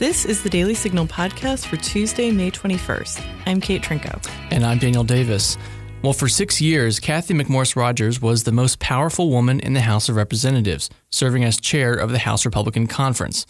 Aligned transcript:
This 0.00 0.24
is 0.24 0.42
the 0.42 0.48
Daily 0.48 0.72
Signal 0.72 1.06
podcast 1.06 1.66
for 1.66 1.76
Tuesday, 1.76 2.30
May 2.30 2.50
21st. 2.50 3.22
I'm 3.44 3.60
Kate 3.60 3.82
Trinko. 3.82 4.26
And 4.50 4.64
I'm 4.64 4.78
Daniel 4.78 5.04
Davis. 5.04 5.58
Well, 6.00 6.14
for 6.14 6.26
six 6.26 6.58
years, 6.58 6.98
Cathy 6.98 7.34
McMorris 7.34 7.76
Rodgers 7.76 8.18
was 8.18 8.44
the 8.44 8.50
most 8.50 8.78
powerful 8.78 9.28
woman 9.28 9.60
in 9.60 9.74
the 9.74 9.82
House 9.82 10.08
of 10.08 10.16
Representatives, 10.16 10.88
serving 11.10 11.44
as 11.44 11.60
chair 11.60 11.92
of 11.92 12.12
the 12.12 12.18
House 12.20 12.46
Republican 12.46 12.86
Conference. 12.86 13.44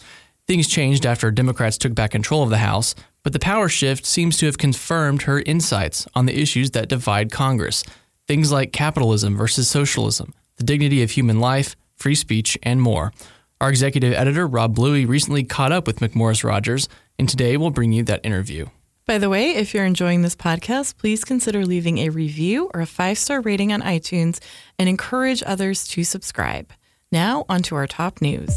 Things 0.45 0.67
changed 0.67 1.05
after 1.05 1.31
Democrats 1.31 1.77
took 1.77 1.95
back 1.95 2.11
control 2.11 2.43
of 2.43 2.49
the 2.49 2.57
House, 2.57 2.95
but 3.23 3.31
the 3.31 3.39
power 3.39 3.69
shift 3.69 4.05
seems 4.05 4.35
to 4.39 4.45
have 4.45 4.57
confirmed 4.57 5.21
her 5.21 5.39
insights 5.45 6.05
on 6.15 6.25
the 6.25 6.37
issues 6.37 6.71
that 6.71 6.89
divide 6.89 7.31
Congress. 7.31 7.85
Things 8.27 8.51
like 8.51 8.73
capitalism 8.73 9.37
versus 9.37 9.69
socialism, 9.69 10.33
the 10.57 10.65
dignity 10.65 11.01
of 11.01 11.11
human 11.11 11.39
life, 11.39 11.77
free 11.95 12.13
speech, 12.15 12.57
and 12.61 12.81
more. 12.81 13.13
Our 13.61 13.69
executive 13.69 14.13
editor, 14.13 14.47
Rob 14.47 14.73
Bluey, 14.73 15.05
recently 15.05 15.43
caught 15.43 15.71
up 15.71 15.85
with 15.85 15.99
McMorris 15.99 16.43
Rodgers, 16.43 16.89
and 17.19 17.29
today 17.29 17.57
we'll 17.57 17.69
bring 17.69 17.91
you 17.91 18.01
that 18.05 18.25
interview. 18.25 18.65
By 19.05 19.19
the 19.19 19.29
way, 19.29 19.51
if 19.51 19.75
you're 19.75 19.85
enjoying 19.85 20.23
this 20.23 20.35
podcast, 20.35 20.97
please 20.97 21.23
consider 21.23 21.63
leaving 21.63 21.99
a 21.99 22.09
review 22.09 22.71
or 22.73 22.81
a 22.81 22.87
five 22.87 23.19
star 23.19 23.39
rating 23.39 23.71
on 23.71 23.83
iTunes 23.83 24.39
and 24.79 24.89
encourage 24.89 25.43
others 25.45 25.87
to 25.89 26.03
subscribe. 26.03 26.73
Now, 27.11 27.45
on 27.47 27.61
to 27.63 27.75
our 27.75 27.85
top 27.85 28.19
news. 28.19 28.49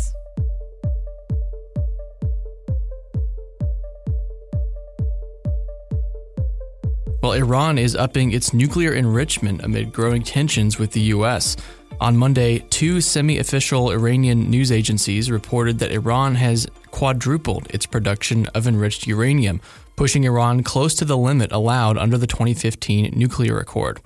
Well, 7.22 7.32
Iran 7.32 7.76
is 7.76 7.94
upping 7.94 8.32
its 8.32 8.54
nuclear 8.54 8.94
enrichment 8.94 9.62
amid 9.62 9.92
growing 9.92 10.22
tensions 10.22 10.78
with 10.78 10.92
the 10.92 11.00
U.S. 11.00 11.56
On 12.04 12.18
Monday, 12.18 12.58
two 12.58 13.00
semi 13.00 13.38
official 13.38 13.90
Iranian 13.90 14.50
news 14.50 14.70
agencies 14.70 15.30
reported 15.30 15.78
that 15.78 15.90
Iran 15.90 16.34
has 16.34 16.66
quadrupled 16.90 17.66
its 17.70 17.86
production 17.86 18.46
of 18.48 18.66
enriched 18.66 19.06
uranium, 19.06 19.62
pushing 19.96 20.24
Iran 20.24 20.62
close 20.62 20.94
to 20.96 21.06
the 21.06 21.16
limit 21.16 21.50
allowed 21.50 21.96
under 21.96 22.18
the 22.18 22.26
2015 22.26 23.14
nuclear 23.16 23.58
accord. 23.58 24.02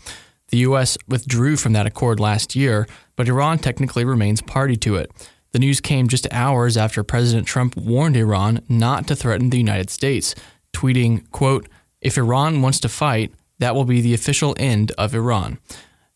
The 0.50 0.58
U.S. 0.58 0.96
withdrew 1.08 1.56
from 1.56 1.72
that 1.72 1.88
accord 1.88 2.20
last 2.20 2.54
year, 2.54 2.86
but 3.16 3.28
Iran 3.28 3.58
technically 3.58 4.04
remains 4.04 4.42
party 4.42 4.76
to 4.76 4.94
it. 4.94 5.10
The 5.50 5.58
news 5.58 5.80
came 5.80 6.06
just 6.06 6.32
hours 6.32 6.76
after 6.76 7.02
President 7.02 7.48
Trump 7.48 7.76
warned 7.76 8.16
Iran 8.16 8.60
not 8.68 9.08
to 9.08 9.16
threaten 9.16 9.50
the 9.50 9.58
United 9.58 9.90
States, 9.90 10.36
tweeting, 10.72 11.28
quote, 11.32 11.68
If 12.00 12.16
Iran 12.16 12.62
wants 12.62 12.78
to 12.78 12.88
fight, 12.88 13.32
that 13.58 13.74
will 13.74 13.84
be 13.84 14.00
the 14.00 14.14
official 14.14 14.54
end 14.56 14.92
of 14.92 15.16
Iran. 15.16 15.58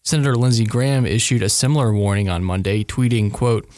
Senator 0.04 0.34
Lindsey 0.34 0.64
Graham 0.64 1.06
issued 1.06 1.42
a 1.42 1.48
similar 1.48 1.92
warning 1.92 2.28
on 2.28 2.42
Monday, 2.42 2.82
tweeting, 2.82 3.32
quote, 3.32 3.68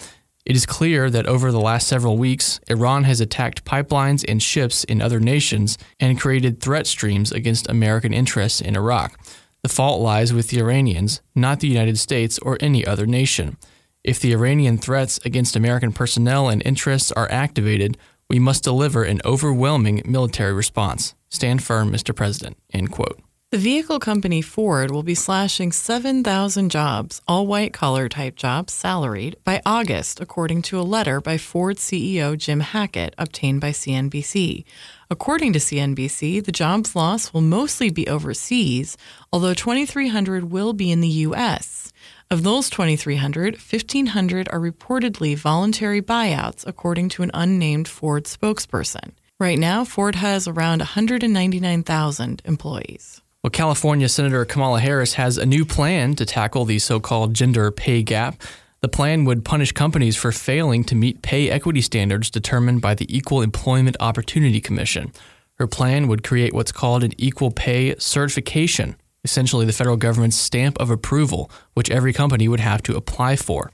it 0.46 0.56
is 0.56 0.66
clear 0.66 1.08
that 1.08 1.26
over 1.26 1.50
the 1.50 1.60
last 1.60 1.88
several 1.88 2.18
weeks, 2.18 2.60
Iran 2.68 3.04
has 3.04 3.20
attacked 3.20 3.64
pipelines 3.64 4.24
and 4.28 4.42
ships 4.42 4.84
in 4.84 5.00
other 5.00 5.18
nations 5.18 5.78
and 5.98 6.20
created 6.20 6.60
threat 6.60 6.86
streams 6.86 7.32
against 7.32 7.68
American 7.70 8.12
interests 8.12 8.60
in 8.60 8.76
Iraq. 8.76 9.18
The 9.62 9.70
fault 9.70 10.02
lies 10.02 10.34
with 10.34 10.48
the 10.48 10.60
Iranians, 10.60 11.22
not 11.34 11.60
the 11.60 11.68
United 11.68 11.98
States 11.98 12.38
or 12.40 12.58
any 12.60 12.86
other 12.86 13.06
nation. 13.06 13.56
If 14.02 14.20
the 14.20 14.32
Iranian 14.32 14.76
threats 14.76 15.18
against 15.24 15.56
American 15.56 15.92
personnel 15.92 16.50
and 16.50 16.62
interests 16.66 17.10
are 17.12 17.30
activated, 17.30 17.96
we 18.28 18.38
must 18.38 18.64
deliver 18.64 19.02
an 19.04 19.22
overwhelming 19.24 20.02
military 20.04 20.52
response. 20.52 21.14
Stand 21.30 21.62
firm, 21.62 21.90
Mr. 21.90 22.14
President. 22.14 22.58
End 22.70 22.90
quote. 22.90 23.18
The 23.54 23.60
vehicle 23.60 24.00
company 24.00 24.42
Ford 24.42 24.90
will 24.90 25.04
be 25.04 25.14
slashing 25.14 25.70
7,000 25.70 26.72
jobs, 26.72 27.22
all 27.28 27.46
white 27.46 27.72
collar 27.72 28.08
type 28.08 28.34
jobs, 28.34 28.72
salaried, 28.72 29.36
by 29.44 29.62
August, 29.64 30.18
according 30.18 30.62
to 30.62 30.80
a 30.80 30.82
letter 30.82 31.20
by 31.20 31.38
Ford 31.38 31.76
CEO 31.76 32.36
Jim 32.36 32.58
Hackett 32.58 33.14
obtained 33.16 33.60
by 33.60 33.70
CNBC. 33.70 34.64
According 35.08 35.52
to 35.52 35.60
CNBC, 35.60 36.44
the 36.44 36.50
jobs 36.50 36.96
loss 36.96 37.32
will 37.32 37.42
mostly 37.42 37.90
be 37.90 38.08
overseas, 38.08 38.96
although 39.32 39.54
2,300 39.54 40.50
will 40.50 40.72
be 40.72 40.90
in 40.90 41.00
the 41.00 41.22
U.S. 41.28 41.92
Of 42.32 42.42
those 42.42 42.68
2,300, 42.70 43.54
1,500 43.54 44.48
are 44.48 44.58
reportedly 44.58 45.38
voluntary 45.38 46.02
buyouts, 46.02 46.66
according 46.66 47.08
to 47.10 47.22
an 47.22 47.30
unnamed 47.32 47.86
Ford 47.86 48.24
spokesperson. 48.24 49.12
Right 49.38 49.60
now, 49.60 49.84
Ford 49.84 50.16
has 50.16 50.48
around 50.48 50.80
199,000 50.80 52.42
employees. 52.44 53.20
Well, 53.44 53.50
California 53.50 54.08
Senator 54.08 54.42
Kamala 54.46 54.80
Harris 54.80 55.12
has 55.14 55.36
a 55.36 55.44
new 55.44 55.66
plan 55.66 56.14
to 56.14 56.24
tackle 56.24 56.64
the 56.64 56.78
so 56.78 56.98
called 56.98 57.34
gender 57.34 57.70
pay 57.70 58.02
gap. 58.02 58.40
The 58.80 58.88
plan 58.88 59.26
would 59.26 59.44
punish 59.44 59.70
companies 59.70 60.16
for 60.16 60.32
failing 60.32 60.82
to 60.84 60.94
meet 60.94 61.20
pay 61.20 61.50
equity 61.50 61.82
standards 61.82 62.30
determined 62.30 62.80
by 62.80 62.94
the 62.94 63.14
Equal 63.14 63.42
Employment 63.42 63.98
Opportunity 64.00 64.62
Commission. 64.62 65.12
Her 65.58 65.66
plan 65.66 66.08
would 66.08 66.24
create 66.24 66.54
what's 66.54 66.72
called 66.72 67.04
an 67.04 67.12
equal 67.18 67.50
pay 67.50 67.94
certification, 67.98 68.96
essentially 69.24 69.66
the 69.66 69.74
federal 69.74 69.98
government's 69.98 70.36
stamp 70.36 70.80
of 70.80 70.88
approval, 70.88 71.50
which 71.74 71.90
every 71.90 72.14
company 72.14 72.48
would 72.48 72.60
have 72.60 72.82
to 72.84 72.96
apply 72.96 73.36
for. 73.36 73.70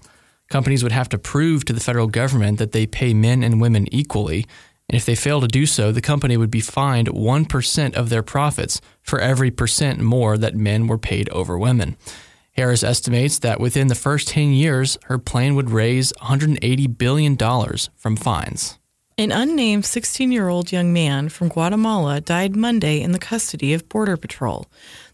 Companies 0.51 0.83
would 0.83 0.91
have 0.91 1.09
to 1.11 1.17
prove 1.17 1.65
to 1.67 1.73
the 1.73 1.79
federal 1.79 2.09
government 2.09 2.59
that 2.59 2.73
they 2.73 2.87
pay 2.87 3.15
men 3.15 3.45
and 3.45 3.61
women 3.61 3.87
equally, 3.95 4.49
and 4.91 4.97
if 4.97 5.07
they 5.07 5.15
fail 5.15 5.41
to 5.41 5.47
do 5.47 5.67
so, 5.67 5.93
the 5.93 6.01
company 6.01 6.37
would 6.37 6.51
be 6.51 6.61
fined 6.61 7.07
1% 7.07 7.95
of 7.95 8.09
their 8.09 8.25
profits 8.25 8.81
for 9.03 9.21
every 9.21 9.53
percent 9.53 10.01
more 10.01 10.37
that 10.37 10.57
men 10.57 10.89
were 10.89 10.99
paid 10.99 11.29
over 11.29 11.57
women. 11.57 11.97
Harris 12.55 12.83
estimates 12.83 13.39
that 13.39 13.61
within 13.61 13.87
the 13.87 13.95
first 13.95 14.27
10 14.27 14.53
years, 14.53 14.99
her 15.05 15.17
plan 15.17 15.55
would 15.55 15.71
raise 15.71 16.13
$180 16.15 16.99
billion 16.99 17.37
from 17.95 18.17
fines. 18.17 18.81
An 19.17 19.31
unnamed 19.31 19.85
16 19.85 20.33
year 20.33 20.49
old 20.49 20.73
young 20.73 20.93
man 20.93 21.29
from 21.29 21.51
Guatemala 21.51 22.21
died 22.21 22.57
Monday 22.57 23.01
in 23.01 23.13
the 23.13 23.21
custody 23.21 23.73
of 23.73 23.89
Border 23.89 24.17
Patrol. 24.17 24.67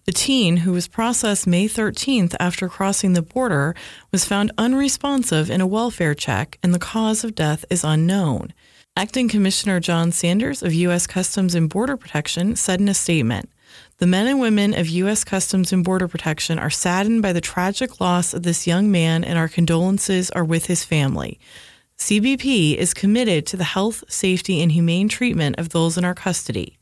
The 0.06 0.12
teen, 0.12 0.58
who 0.58 0.72
was 0.72 0.88
processed 0.88 1.46
May 1.46 1.68
13th 1.68 2.34
after 2.40 2.70
crossing 2.70 3.12
the 3.12 3.20
border, 3.20 3.74
was 4.10 4.24
found 4.24 4.52
unresponsive 4.56 5.50
in 5.50 5.60
a 5.60 5.66
welfare 5.66 6.14
check, 6.14 6.58
and 6.62 6.72
the 6.72 6.78
cause 6.78 7.24
of 7.24 7.34
death 7.34 7.66
is 7.68 7.84
unknown. 7.84 8.54
Acting 8.98 9.28
Commissioner 9.28 9.78
John 9.78 10.10
Sanders 10.10 10.62
of 10.62 10.72
U.S. 10.72 11.06
Customs 11.06 11.54
and 11.54 11.68
Border 11.68 11.98
Protection 11.98 12.56
said 12.56 12.80
in 12.80 12.88
a 12.88 12.94
statement 12.94 13.50
The 13.98 14.06
men 14.06 14.26
and 14.26 14.40
women 14.40 14.72
of 14.72 14.88
U.S. 14.88 15.22
Customs 15.22 15.70
and 15.70 15.84
Border 15.84 16.08
Protection 16.08 16.58
are 16.58 16.70
saddened 16.70 17.20
by 17.20 17.34
the 17.34 17.42
tragic 17.42 18.00
loss 18.00 18.32
of 18.32 18.42
this 18.42 18.66
young 18.66 18.90
man, 18.90 19.22
and 19.22 19.38
our 19.38 19.48
condolences 19.48 20.30
are 20.30 20.46
with 20.46 20.64
his 20.64 20.82
family. 20.82 21.38
CBP 21.98 22.74
is 22.76 22.94
committed 22.94 23.44
to 23.48 23.58
the 23.58 23.64
health, 23.64 24.02
safety, 24.08 24.62
and 24.62 24.72
humane 24.72 25.10
treatment 25.10 25.58
of 25.58 25.68
those 25.68 25.98
in 25.98 26.04
our 26.06 26.14
custody. 26.14 26.78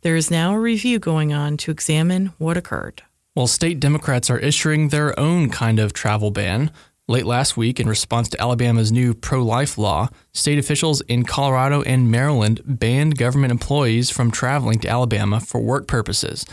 There 0.00 0.16
is 0.16 0.30
now 0.30 0.54
a 0.54 0.58
review 0.58 0.98
going 0.98 1.34
on 1.34 1.58
to 1.58 1.70
examine 1.70 2.32
what 2.38 2.56
occurred. 2.56 3.02
Well, 3.34 3.46
state 3.46 3.78
Democrats 3.78 4.30
are 4.30 4.38
issuing 4.38 4.88
their 4.88 5.18
own 5.20 5.50
kind 5.50 5.78
of 5.78 5.92
travel 5.92 6.30
ban. 6.30 6.72
Late 7.10 7.24
last 7.24 7.56
week, 7.56 7.80
in 7.80 7.88
response 7.88 8.28
to 8.28 8.40
Alabama's 8.40 8.92
new 8.92 9.14
pro 9.14 9.42
life 9.42 9.78
law, 9.78 10.10
state 10.34 10.58
officials 10.58 11.00
in 11.00 11.24
Colorado 11.24 11.80
and 11.80 12.10
Maryland 12.10 12.60
banned 12.66 13.16
government 13.16 13.50
employees 13.50 14.10
from 14.10 14.30
traveling 14.30 14.78
to 14.80 14.88
Alabama 14.88 15.40
for 15.40 15.58
work 15.58 15.86
purposes. 15.88 16.44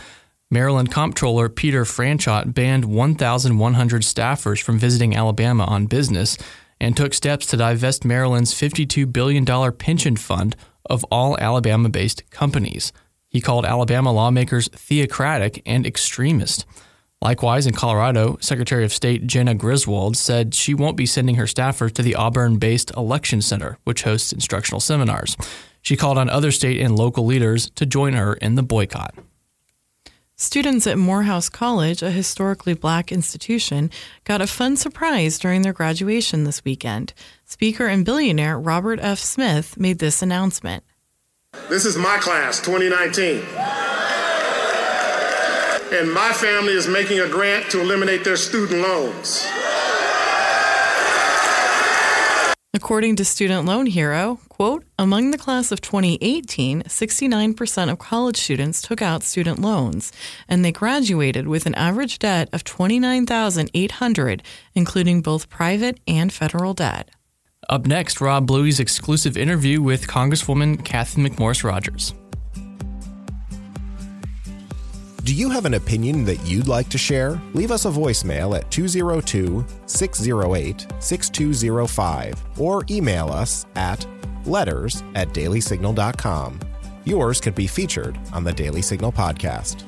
Maryland 0.50 0.90
Comptroller 0.90 1.50
Peter 1.50 1.84
Franchot 1.84 2.54
banned 2.54 2.86
1,100 2.86 4.00
staffers 4.00 4.62
from 4.62 4.78
visiting 4.78 5.14
Alabama 5.14 5.64
on 5.64 5.84
business 5.84 6.38
and 6.80 6.96
took 6.96 7.12
steps 7.12 7.44
to 7.44 7.58
divest 7.58 8.06
Maryland's 8.06 8.54
$52 8.54 9.12
billion 9.12 9.44
pension 9.72 10.16
fund 10.16 10.56
of 10.86 11.04
all 11.10 11.36
Alabama 11.38 11.90
based 11.90 12.30
companies. 12.30 12.94
He 13.28 13.42
called 13.42 13.66
Alabama 13.66 14.10
lawmakers 14.10 14.68
theocratic 14.68 15.60
and 15.66 15.86
extremist. 15.86 16.64
Likewise, 17.22 17.66
in 17.66 17.72
Colorado, 17.72 18.36
Secretary 18.40 18.84
of 18.84 18.92
State 18.92 19.26
Jena 19.26 19.54
Griswold 19.54 20.16
said 20.16 20.54
she 20.54 20.74
won't 20.74 20.98
be 20.98 21.06
sending 21.06 21.36
her 21.36 21.44
staffers 21.44 21.92
to 21.94 22.02
the 22.02 22.14
Auburn 22.14 22.58
based 22.58 22.90
Election 22.96 23.40
Center, 23.40 23.78
which 23.84 24.02
hosts 24.02 24.32
instructional 24.32 24.80
seminars. 24.80 25.36
She 25.80 25.96
called 25.96 26.18
on 26.18 26.28
other 26.28 26.50
state 26.50 26.80
and 26.80 26.96
local 26.96 27.24
leaders 27.24 27.70
to 27.70 27.86
join 27.86 28.12
her 28.12 28.34
in 28.34 28.54
the 28.56 28.62
boycott. 28.62 29.14
Students 30.38 30.86
at 30.86 30.98
Morehouse 30.98 31.48
College, 31.48 32.02
a 32.02 32.10
historically 32.10 32.74
black 32.74 33.10
institution, 33.10 33.90
got 34.24 34.42
a 34.42 34.46
fun 34.46 34.76
surprise 34.76 35.38
during 35.38 35.62
their 35.62 35.72
graduation 35.72 36.44
this 36.44 36.62
weekend. 36.62 37.14
Speaker 37.46 37.86
and 37.86 38.04
billionaire 38.04 38.58
Robert 38.58 38.98
F. 39.00 39.18
Smith 39.18 39.78
made 39.78 39.98
this 39.98 40.20
announcement. 40.20 40.84
This 41.70 41.86
is 41.86 41.96
my 41.96 42.18
class, 42.18 42.60
2019 42.60 44.05
and 45.92 46.12
my 46.12 46.32
family 46.32 46.72
is 46.72 46.88
making 46.88 47.20
a 47.20 47.28
grant 47.28 47.70
to 47.70 47.80
eliminate 47.80 48.24
their 48.24 48.36
student 48.36 48.80
loans. 48.80 49.46
According 52.76 53.16
to 53.16 53.24
Student 53.24 53.64
Loan 53.64 53.86
Hero, 53.86 54.38
quote, 54.50 54.84
among 54.98 55.30
the 55.30 55.38
class 55.38 55.72
of 55.72 55.80
2018, 55.80 56.82
69% 56.82 57.90
of 57.90 57.98
college 57.98 58.36
students 58.36 58.82
took 58.82 59.00
out 59.00 59.22
student 59.22 59.60
loans, 59.60 60.12
and 60.46 60.62
they 60.62 60.72
graduated 60.72 61.48
with 61.48 61.64
an 61.64 61.74
average 61.74 62.18
debt 62.18 62.50
of 62.52 62.64
29,800, 62.64 64.42
including 64.74 65.22
both 65.22 65.48
private 65.48 65.98
and 66.06 66.30
federal 66.32 66.74
debt. 66.74 67.08
Up 67.70 67.86
next, 67.86 68.20
Rob 68.20 68.46
Bluey's 68.46 68.78
exclusive 68.78 69.38
interview 69.38 69.80
with 69.80 70.06
Congresswoman 70.06 70.84
Cathy 70.84 71.22
McMorris 71.22 71.64
Rodgers. 71.64 72.12
Do 75.26 75.34
you 75.34 75.50
have 75.50 75.64
an 75.64 75.74
opinion 75.74 76.24
that 76.26 76.46
you'd 76.46 76.68
like 76.68 76.88
to 76.90 76.98
share? 76.98 77.42
Leave 77.52 77.72
us 77.72 77.84
a 77.84 77.90
voicemail 77.90 78.56
at 78.56 78.70
202 78.70 79.66
608 79.86 80.86
6205 81.00 82.44
or 82.60 82.84
email 82.88 83.30
us 83.30 83.66
at 83.74 84.06
letters 84.44 85.02
at 85.16 85.30
dailysignal.com. 85.30 86.60
Yours 87.04 87.40
could 87.40 87.56
be 87.56 87.66
featured 87.66 88.16
on 88.32 88.44
the 88.44 88.52
Daily 88.52 88.82
Signal 88.82 89.10
podcast. 89.10 89.82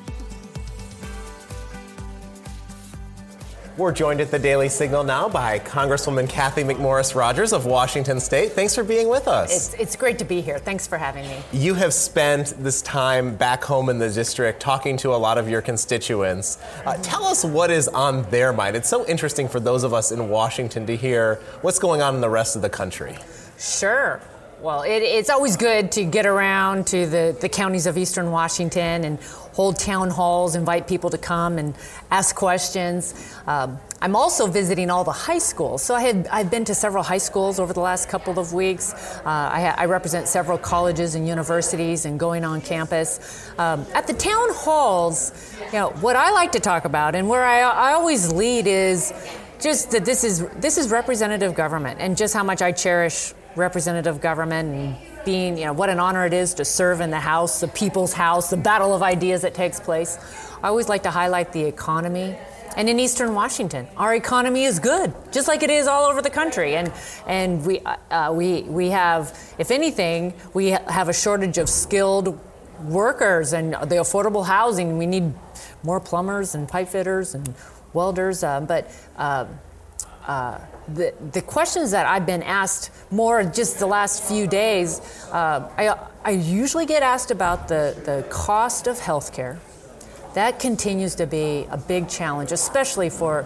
We're 3.79 3.93
joined 3.93 4.19
at 4.19 4.29
the 4.29 4.37
Daily 4.37 4.67
Signal 4.67 5.05
now 5.05 5.29
by 5.29 5.57
Congresswoman 5.59 6.27
Cathy 6.27 6.63
McMorris 6.63 7.15
Rodgers 7.15 7.53
of 7.53 7.65
Washington 7.65 8.19
State. 8.19 8.51
Thanks 8.51 8.75
for 8.75 8.83
being 8.83 9.07
with 9.07 9.25
us. 9.25 9.55
It's, 9.55 9.73
it's 9.81 9.95
great 9.95 10.19
to 10.19 10.25
be 10.25 10.41
here. 10.41 10.59
Thanks 10.59 10.85
for 10.85 10.97
having 10.97 11.25
me. 11.25 11.37
You 11.53 11.75
have 11.75 11.93
spent 11.93 12.61
this 12.61 12.81
time 12.81 13.37
back 13.37 13.63
home 13.63 13.87
in 13.87 13.97
the 13.97 14.09
district 14.09 14.59
talking 14.59 14.97
to 14.97 15.13
a 15.13 15.15
lot 15.15 15.37
of 15.37 15.47
your 15.47 15.61
constituents. 15.61 16.57
Uh, 16.85 16.97
tell 16.97 17.23
us 17.23 17.45
what 17.45 17.71
is 17.71 17.87
on 17.87 18.29
their 18.29 18.51
mind. 18.51 18.75
It's 18.75 18.89
so 18.89 19.07
interesting 19.07 19.47
for 19.47 19.61
those 19.61 19.85
of 19.85 19.93
us 19.93 20.11
in 20.11 20.27
Washington 20.27 20.85
to 20.85 20.97
hear 20.97 21.35
what's 21.61 21.79
going 21.79 22.01
on 22.01 22.15
in 22.15 22.19
the 22.19 22.29
rest 22.29 22.57
of 22.57 22.61
the 22.61 22.69
country. 22.69 23.17
Sure. 23.57 24.19
Well, 24.61 24.81
it, 24.81 25.03
it's 25.03 25.29
always 25.29 25.55
good 25.55 25.93
to 25.93 26.03
get 26.03 26.25
around 26.25 26.87
to 26.87 27.05
the, 27.05 27.37
the 27.39 27.47
counties 27.47 27.85
of 27.85 27.97
eastern 27.97 28.29
Washington 28.29 29.05
and 29.05 29.17
hold 29.53 29.79
town 29.79 30.09
halls, 30.09 30.53
invite 30.53 30.85
people 30.85 31.09
to 31.11 31.17
come 31.17 31.57
and 31.57 31.73
ask 32.11 32.35
questions. 32.35 33.33
Um, 33.47 33.79
I'm 34.01 34.17
also 34.17 34.47
visiting 34.47 34.89
all 34.89 35.05
the 35.05 35.13
high 35.13 35.37
schools. 35.37 35.81
So 35.81 35.95
I 35.95 36.01
had, 36.01 36.27
I've 36.27 36.51
been 36.51 36.65
to 36.65 36.75
several 36.75 37.03
high 37.03 37.19
schools 37.19 37.57
over 37.57 37.71
the 37.71 37.79
last 37.79 38.09
couple 38.09 38.37
of 38.37 38.51
weeks. 38.51 38.93
Uh, 38.93 39.21
I, 39.25 39.75
I, 39.77 39.85
represent 39.85 40.27
several 40.27 40.57
colleges 40.57 41.15
and 41.15 41.25
universities 41.25 42.03
and 42.03 42.19
going 42.19 42.43
on 42.43 42.59
campus. 42.59 43.49
Um, 43.57 43.85
at 43.93 44.07
the 44.07 44.13
town 44.13 44.49
halls, 44.51 45.55
you 45.67 45.79
know, 45.79 45.91
what 46.01 46.17
I 46.17 46.31
like 46.31 46.51
to 46.51 46.59
talk 46.59 46.83
about 46.83 47.15
and 47.15 47.29
where 47.29 47.45
I, 47.45 47.61
I 47.61 47.93
always 47.93 48.33
lead 48.33 48.67
is 48.67 49.13
just 49.61 49.91
that 49.91 50.03
this 50.03 50.25
is 50.25 50.45
this 50.57 50.77
is 50.77 50.89
representative 50.89 51.53
government 51.53 51.99
and 52.01 52.15
just 52.15 52.33
how 52.33 52.43
much 52.43 52.61
I 52.61 52.71
cherish 52.71 53.33
representative 53.55 54.21
government 54.21 54.73
and 54.73 55.25
being, 55.25 55.57
you 55.57 55.65
know, 55.65 55.73
what 55.73 55.89
an 55.89 55.99
honor 55.99 56.25
it 56.25 56.33
is 56.33 56.53
to 56.55 56.65
serve 56.65 57.01
in 57.01 57.09
the 57.09 57.19
House, 57.19 57.59
the 57.59 57.67
people's 57.67 58.13
house, 58.13 58.49
the 58.49 58.57
battle 58.57 58.93
of 58.93 59.03
ideas 59.03 59.41
that 59.41 59.53
takes 59.53 59.79
place. 59.79 60.17
I 60.63 60.67
always 60.67 60.89
like 60.89 61.03
to 61.03 61.11
highlight 61.11 61.51
the 61.51 61.63
economy. 61.63 62.37
And 62.77 62.87
in 62.87 62.99
Eastern 62.99 63.33
Washington, 63.33 63.87
our 63.97 64.13
economy 64.15 64.63
is 64.63 64.79
good, 64.79 65.13
just 65.31 65.47
like 65.47 65.63
it 65.63 65.69
is 65.69 65.87
all 65.87 66.05
over 66.05 66.21
the 66.21 66.29
country. 66.29 66.75
And 66.75 66.91
and 67.27 67.65
we 67.65 67.79
uh, 67.79 68.31
we 68.31 68.61
we 68.63 68.89
have, 68.89 69.37
if 69.57 69.71
anything, 69.71 70.33
we 70.53 70.67
have 70.67 71.09
a 71.09 71.13
shortage 71.13 71.57
of 71.57 71.67
skilled 71.67 72.39
workers 72.83 73.53
and 73.53 73.73
the 73.73 73.97
affordable 73.97 74.45
housing. 74.45 74.97
We 74.97 75.07
need 75.07 75.33
more 75.83 75.99
plumbers 75.99 76.55
and 76.55 76.67
pipe 76.69 76.89
fitters 76.89 77.33
and 77.33 77.53
welders. 77.93 78.43
Uh, 78.43 78.61
but 78.61 78.91
uh, 79.17 79.45
uh 80.29 80.59
the, 80.93 81.13
the 81.31 81.41
questions 81.41 81.91
that 81.91 82.05
I've 82.05 82.25
been 82.25 82.43
asked 82.43 82.91
more 83.11 83.43
just 83.43 83.79
the 83.79 83.87
last 83.87 84.23
few 84.23 84.47
days, 84.47 85.01
uh, 85.31 85.69
I, 85.77 85.95
I 86.23 86.31
usually 86.31 86.85
get 86.85 87.03
asked 87.03 87.31
about 87.31 87.67
the, 87.67 87.95
the 88.05 88.25
cost 88.29 88.87
of 88.87 88.97
healthcare. 88.97 89.57
That 90.35 90.59
continues 90.59 91.15
to 91.15 91.25
be 91.25 91.65
a 91.71 91.77
big 91.77 92.07
challenge, 92.07 92.51
especially 92.51 93.09
for 93.09 93.45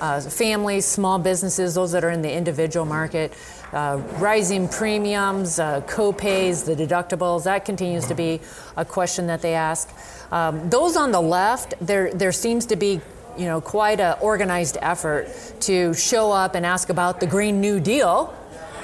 uh, 0.00 0.20
families, 0.22 0.86
small 0.86 1.18
businesses, 1.18 1.74
those 1.74 1.92
that 1.92 2.02
are 2.02 2.10
in 2.10 2.22
the 2.22 2.32
individual 2.32 2.86
market. 2.86 3.34
Uh, 3.72 4.00
rising 4.18 4.68
premiums, 4.68 5.58
uh, 5.58 5.82
co-pays, 5.82 6.64
the 6.64 6.74
deductibles, 6.74 7.44
that 7.44 7.64
continues 7.64 8.06
to 8.06 8.14
be 8.14 8.40
a 8.76 8.84
question 8.84 9.26
that 9.26 9.42
they 9.42 9.54
ask. 9.54 9.90
Um, 10.32 10.70
those 10.70 10.96
on 10.96 11.12
the 11.12 11.20
left, 11.20 11.74
there, 11.80 12.12
there 12.14 12.32
seems 12.32 12.66
to 12.66 12.76
be 12.76 13.00
you 13.38 13.46
know, 13.46 13.60
quite 13.60 14.00
an 14.00 14.16
organized 14.20 14.78
effort 14.80 15.28
to 15.60 15.94
show 15.94 16.30
up 16.32 16.54
and 16.54 16.64
ask 16.64 16.88
about 16.88 17.20
the 17.20 17.26
Green 17.26 17.60
New 17.60 17.80
Deal. 17.80 18.34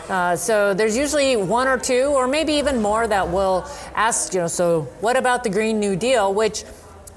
Uh, 0.08 0.34
so 0.34 0.74
there's 0.74 0.96
usually 0.96 1.36
one 1.36 1.68
or 1.68 1.78
two, 1.78 2.06
or 2.06 2.26
maybe 2.26 2.54
even 2.54 2.82
more, 2.82 3.06
that 3.06 3.28
will 3.28 3.64
ask, 3.94 4.34
you 4.34 4.40
know, 4.40 4.48
so 4.48 4.82
what 5.00 5.16
about 5.16 5.44
the 5.44 5.50
Green 5.50 5.78
New 5.78 5.94
Deal? 5.94 6.34
Which, 6.34 6.62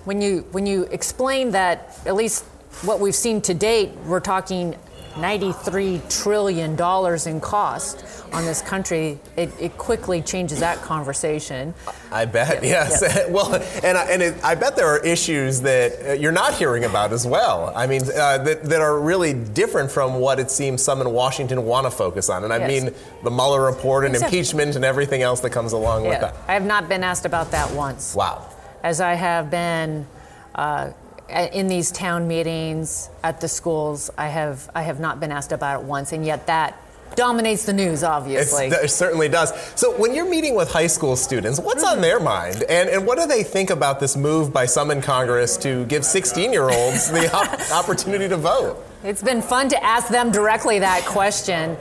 when 0.06 0.21
you 0.21 0.45
when 0.51 0.65
you 0.65 0.83
explain 0.91 1.51
that, 1.51 2.00
at 2.06 2.15
least 2.15 2.44
what 2.83 3.00
we've 3.00 3.15
seen 3.15 3.41
to 3.41 3.53
date, 3.53 3.91
we're 4.06 4.19
talking 4.19 4.75
93 5.18 6.01
trillion 6.09 6.75
dollars 6.75 7.27
in 7.27 7.39
cost 7.39 8.06
on 8.33 8.45
this 8.45 8.62
country, 8.62 9.19
it, 9.38 9.51
it, 9.59 9.77
quickly 9.77 10.21
changes 10.21 10.59
that 10.59 10.81
conversation. 10.81 11.74
I 12.12 12.25
bet, 12.25 12.63
yes. 12.63 13.00
yes. 13.01 13.30
well, 13.30 13.53
and, 13.83 13.97
I, 13.97 14.06
and 14.12 14.21
it, 14.21 14.44
I 14.44 14.56
bet 14.56 14.75
there 14.75 14.88
are 14.88 15.00
issues 15.06 15.62
that 15.62 15.94
uh, 16.01 16.13
you're 16.13 16.31
not 16.31 16.56
hearing 16.56 16.83
about 16.83 17.13
as 17.13 17.27
well. 17.27 17.71
I 17.75 17.85
mean, 17.85 18.01
uh, 18.01 18.39
that, 18.39 18.63
that 18.63 18.81
are 18.81 19.00
really 19.00 19.33
different 19.33 19.91
from 19.91 20.15
what 20.15 20.39
it 20.39 20.50
seems 20.50 20.81
some 20.81 21.00
in 21.00 21.12
Washington 21.12 21.65
want 21.65 21.85
to 21.85 21.91
focus 21.91 22.30
on. 22.30 22.44
And 22.44 22.51
I 22.51 22.57
yes. 22.57 22.83
mean 22.83 22.94
the 23.24 23.31
Mueller 23.31 23.62
report 23.63 24.06
and 24.06 24.15
impeachment 24.15 24.75
and 24.75 24.83
everything 24.83 25.21
else 25.21 25.39
that 25.41 25.51
comes 25.51 25.74
along 25.74 26.03
yeah. 26.03 26.09
with 26.09 26.21
that. 26.21 26.35
I 26.47 26.53
have 26.53 26.65
not 26.65 26.89
been 26.89 27.03
asked 27.03 27.25
about 27.25 27.51
that 27.51 27.71
once. 27.71 28.15
Wow. 28.15 28.50
As 28.81 29.00
I 29.00 29.13
have 29.13 29.50
been. 29.50 30.07
Uh, 30.56 30.91
in 31.30 31.68
these 31.68 31.89
town 31.91 32.27
meetings 32.27 33.09
at 33.24 33.41
the 33.41 33.47
schools, 33.47 34.12
I 34.18 34.27
have 34.27 34.69
I 34.75 34.83
have 34.83 35.00
not 35.00 35.19
been 35.19 35.31
asked 35.31 35.51
about 35.51 35.81
it 35.81 35.85
once, 35.88 36.12
and 36.12 36.24
yet 36.24 36.45
that 36.45 36.77
dominates 37.15 37.65
the 37.65 37.74
news, 37.74 38.04
obviously. 38.04 38.68
It's, 38.68 38.75
it 38.75 38.89
certainly 38.89 39.30
does. 39.30 39.54
So, 39.75 39.95
when 39.98 40.13
you're 40.13 40.30
meeting 40.30 40.56
with 40.56 40.71
high 40.71 40.88
school 40.88 41.15
students, 41.15 41.60
what's 41.60 41.83
on 41.83 42.01
their 42.01 42.19
mind? 42.19 42.63
And, 42.69 42.89
and 42.89 43.06
what 43.06 43.18
do 43.18 43.25
they 43.25 43.44
think 43.44 43.69
about 43.69 44.00
this 44.00 44.15
move 44.15 44.51
by 44.54 44.65
some 44.65 44.92
in 44.92 45.01
Congress 45.01 45.57
to 45.57 45.86
give 45.86 46.06
16 46.06 46.51
year 46.51 46.69
olds 46.69 47.10
the 47.10 47.31
op- 47.33 47.71
opportunity 47.71 48.27
to 48.27 48.38
vote? 48.38 48.86
It's 49.04 49.21
been 49.21 49.42
fun 49.42 49.68
to 49.69 49.83
ask 49.83 50.07
them 50.07 50.31
directly 50.31 50.80
that 50.80 51.04
question. 51.06 51.77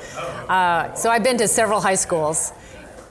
Uh, 0.48 0.92
so, 0.94 1.10
I've 1.10 1.24
been 1.24 1.38
to 1.38 1.48
several 1.48 1.80
high 1.80 1.94
schools. 1.94 2.52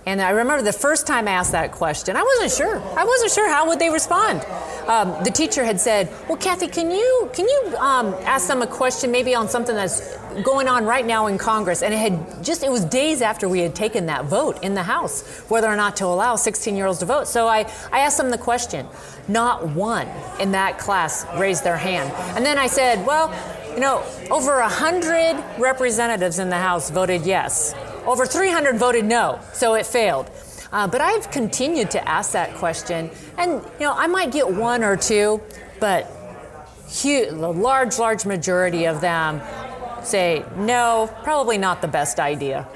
And 0.05 0.19
I 0.19 0.31
remember 0.31 0.63
the 0.63 0.73
first 0.73 1.05
time 1.05 1.27
I 1.27 1.31
asked 1.31 1.51
that 1.51 1.71
question, 1.71 2.15
I 2.15 2.23
wasn't 2.23 2.51
sure. 2.51 2.81
I 2.97 3.03
wasn't 3.03 3.31
sure 3.31 3.47
how 3.47 3.67
would 3.67 3.77
they 3.77 3.91
respond. 3.91 4.43
Um, 4.87 5.23
the 5.23 5.29
teacher 5.29 5.63
had 5.63 5.79
said, 5.79 6.11
"Well, 6.27 6.37
Cathy, 6.37 6.67
can 6.67 6.89
you 6.89 7.29
can 7.33 7.47
you 7.47 7.77
um, 7.77 8.15
ask 8.25 8.47
them 8.47 8.63
a 8.63 8.67
question 8.67 9.11
maybe 9.11 9.35
on 9.35 9.47
something 9.47 9.75
that's 9.75 10.17
going 10.43 10.67
on 10.67 10.85
right 10.85 11.05
now 11.05 11.27
in 11.27 11.37
Congress?" 11.37 11.83
And 11.83 11.93
it 11.93 11.97
had 11.97 12.43
just 12.43 12.63
it 12.63 12.71
was 12.71 12.83
days 12.85 13.21
after 13.21 13.47
we 13.47 13.59
had 13.59 13.75
taken 13.75 14.07
that 14.07 14.25
vote 14.25 14.63
in 14.63 14.73
the 14.73 14.83
House 14.83 15.21
whether 15.49 15.67
or 15.67 15.75
not 15.75 15.95
to 15.97 16.05
allow 16.05 16.35
16-year-olds 16.35 16.99
to 16.99 17.05
vote. 17.05 17.27
So 17.27 17.47
I 17.47 17.71
I 17.91 17.99
asked 17.99 18.17
them 18.17 18.31
the 18.31 18.39
question. 18.39 18.87
Not 19.27 19.67
one 19.67 20.07
in 20.39 20.51
that 20.53 20.79
class 20.79 21.27
raised 21.37 21.63
their 21.63 21.77
hand. 21.77 22.11
And 22.35 22.43
then 22.43 22.57
I 22.57 22.65
said, 22.65 23.05
"Well, 23.05 23.31
you 23.75 23.79
know, 23.79 24.03
over 24.31 24.57
a 24.59 24.67
hundred 24.67 25.41
representatives 25.59 26.39
in 26.39 26.49
the 26.49 26.57
House 26.57 26.89
voted 26.89 27.23
yes." 27.23 27.75
Over 28.05 28.25
300 28.25 28.77
voted 28.77 29.05
no, 29.05 29.39
so 29.53 29.75
it 29.75 29.85
failed. 29.85 30.29
Uh, 30.71 30.87
but 30.87 31.01
I've 31.01 31.29
continued 31.31 31.91
to 31.91 32.07
ask 32.07 32.31
that 32.31 32.55
question, 32.55 33.09
and 33.37 33.63
you 33.79 33.85
know, 33.85 33.93
I 33.93 34.07
might 34.07 34.31
get 34.31 34.49
one 34.49 34.83
or 34.83 34.95
two, 34.95 35.41
but 35.79 36.09
huge, 36.87 37.29
the 37.29 37.35
large, 37.35 37.99
large 37.99 38.25
majority 38.25 38.85
of 38.85 39.01
them 39.01 39.41
say 40.03 40.43
no, 40.55 41.13
probably 41.23 41.57
not 41.57 41.81
the 41.81 41.87
best 41.87 42.19
idea. 42.19 42.67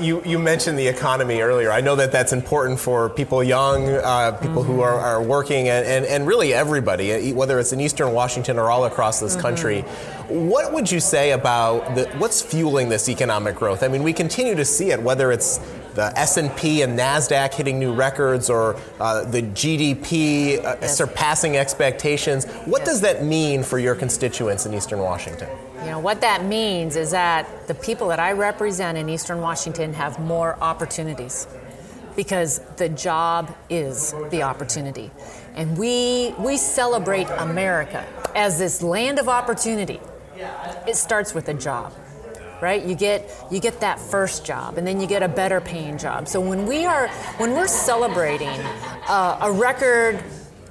You, 0.00 0.22
you 0.24 0.38
mentioned 0.38 0.78
the 0.78 0.88
economy 0.88 1.40
earlier. 1.40 1.70
I 1.70 1.80
know 1.80 1.96
that 1.96 2.12
that's 2.12 2.32
important 2.32 2.80
for 2.80 3.10
people 3.10 3.42
young, 3.42 3.88
uh, 3.88 4.32
people 4.32 4.62
mm-hmm. 4.62 4.72
who 4.72 4.80
are, 4.80 4.98
are 4.98 5.22
working, 5.22 5.68
and, 5.68 5.86
and, 5.86 6.04
and, 6.06 6.26
really 6.26 6.54
everybody, 6.54 7.32
whether 7.32 7.58
it's 7.58 7.72
in 7.72 7.80
Eastern 7.80 8.12
Washington 8.12 8.58
or 8.58 8.70
all 8.70 8.84
across 8.86 9.20
this 9.20 9.32
mm-hmm. 9.32 9.42
country. 9.42 9.80
What 10.28 10.72
would 10.72 10.90
you 10.90 11.00
say 11.00 11.32
about 11.32 11.94
the, 11.94 12.06
what's 12.18 12.40
fueling 12.40 12.88
this 12.88 13.08
economic 13.08 13.56
growth? 13.56 13.82
I 13.82 13.88
mean, 13.88 14.02
we 14.02 14.12
continue 14.12 14.54
to 14.54 14.64
see 14.64 14.90
it, 14.90 15.02
whether 15.02 15.30
it's 15.30 15.60
the 15.94 16.16
S&P 16.18 16.82
and 16.82 16.98
Nasdaq 16.98 17.54
hitting 17.54 17.78
new 17.78 17.92
records, 17.92 18.50
or 18.50 18.76
uh, 19.00 19.24
the 19.24 19.42
GDP 19.42 20.58
uh, 20.58 20.76
yes. 20.80 20.96
surpassing 20.96 21.56
expectations. 21.56 22.46
What 22.64 22.80
yes. 22.80 22.88
does 22.88 23.00
that 23.02 23.24
mean 23.24 23.62
for 23.62 23.78
your 23.78 23.94
constituents 23.94 24.66
in 24.66 24.74
Eastern 24.74 24.98
Washington? 24.98 25.48
You 25.80 25.90
know 25.90 25.98
what 25.98 26.20
that 26.20 26.44
means 26.44 26.96
is 26.96 27.10
that 27.10 27.66
the 27.66 27.74
people 27.74 28.08
that 28.08 28.20
I 28.20 28.32
represent 28.32 28.96
in 28.96 29.08
Eastern 29.08 29.40
Washington 29.40 29.92
have 29.94 30.18
more 30.18 30.56
opportunities 30.60 31.46
because 32.14 32.60
the 32.76 32.88
job 32.88 33.54
is 33.68 34.14
the 34.30 34.42
opportunity. 34.42 35.10
And 35.54 35.76
we 35.76 36.34
we 36.38 36.56
celebrate 36.56 37.28
America 37.38 38.06
as 38.34 38.58
this 38.58 38.82
land 38.82 39.18
of 39.18 39.28
opportunity 39.28 40.00
it 40.86 40.96
starts 40.96 41.34
with 41.34 41.48
a 41.48 41.54
job 41.54 41.92
right? 42.62 42.82
You 42.84 42.94
get 42.94 43.28
you 43.50 43.60
get 43.60 43.80
that 43.80 43.98
first 43.98 44.46
job 44.46 44.78
and 44.78 44.86
then 44.86 45.00
you 45.00 45.06
get 45.06 45.22
a 45.22 45.28
better 45.28 45.60
paying 45.60 45.98
job. 45.98 46.28
So 46.28 46.40
when 46.40 46.64
we 46.64 46.86
are 46.86 47.08
when 47.36 47.52
we're 47.52 47.66
celebrating 47.66 48.60
uh, 49.08 49.38
a 49.42 49.52
record 49.52 50.22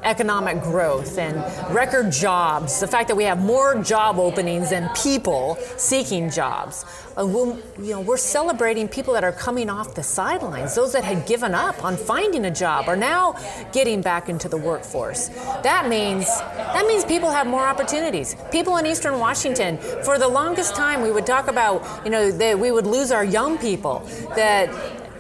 economic 0.04 0.62
growth 0.62 1.18
and 1.18 1.36
record 1.74 2.12
jobs, 2.12 2.80
the 2.80 2.88
fact 2.88 3.08
that 3.08 3.16
we 3.16 3.24
have 3.24 3.40
more 3.40 3.82
job 3.82 4.18
openings 4.18 4.70
than 4.70 4.90
people 4.96 5.58
seeking 5.78 6.30
jobs. 6.30 6.86
Uh, 7.18 7.26
we'll, 7.26 7.60
you 7.78 7.92
know, 7.92 8.00
we're 8.00 8.18
celebrating 8.18 8.88
people 8.88 9.14
that 9.14 9.24
are 9.24 9.34
coming 9.34 9.70
off 9.70 9.96
the 9.96 10.04
sidelines. 10.04 10.76
Those 10.76 10.94
that 10.94 11.04
had 11.04 11.26
given 11.26 11.54
up 11.54 11.84
on 11.84 11.98
finding 11.98 12.46
a 12.46 12.52
job 12.52 12.88
are 12.88 12.96
now 12.96 13.36
getting 13.74 14.02
back 14.02 14.30
into 14.30 14.48
the 14.48 14.58
workforce. 14.58 15.28
That 15.64 15.90
means 15.90 16.26
that 16.28 16.86
means 16.88 17.04
people 17.04 17.30
have 17.30 17.48
more 17.48 17.68
opportunities. 17.68 18.36
People 18.52 18.78
in 18.78 18.86
Eastern 18.86 19.20
Washington, 19.20 19.78
for 20.04 20.18
the 20.18 20.28
longest 20.28 20.76
time, 20.76 21.02
we 21.02 21.12
would 21.12 21.26
talk 21.26 21.48
about, 21.48 21.86
you 22.06 22.12
know, 22.12 22.32
that 22.32 22.58
we 22.58 22.72
would 22.72 22.88
lose 22.88 23.12
our 23.12 23.26
young 23.26 23.58
people. 23.58 24.00
That 24.36 24.70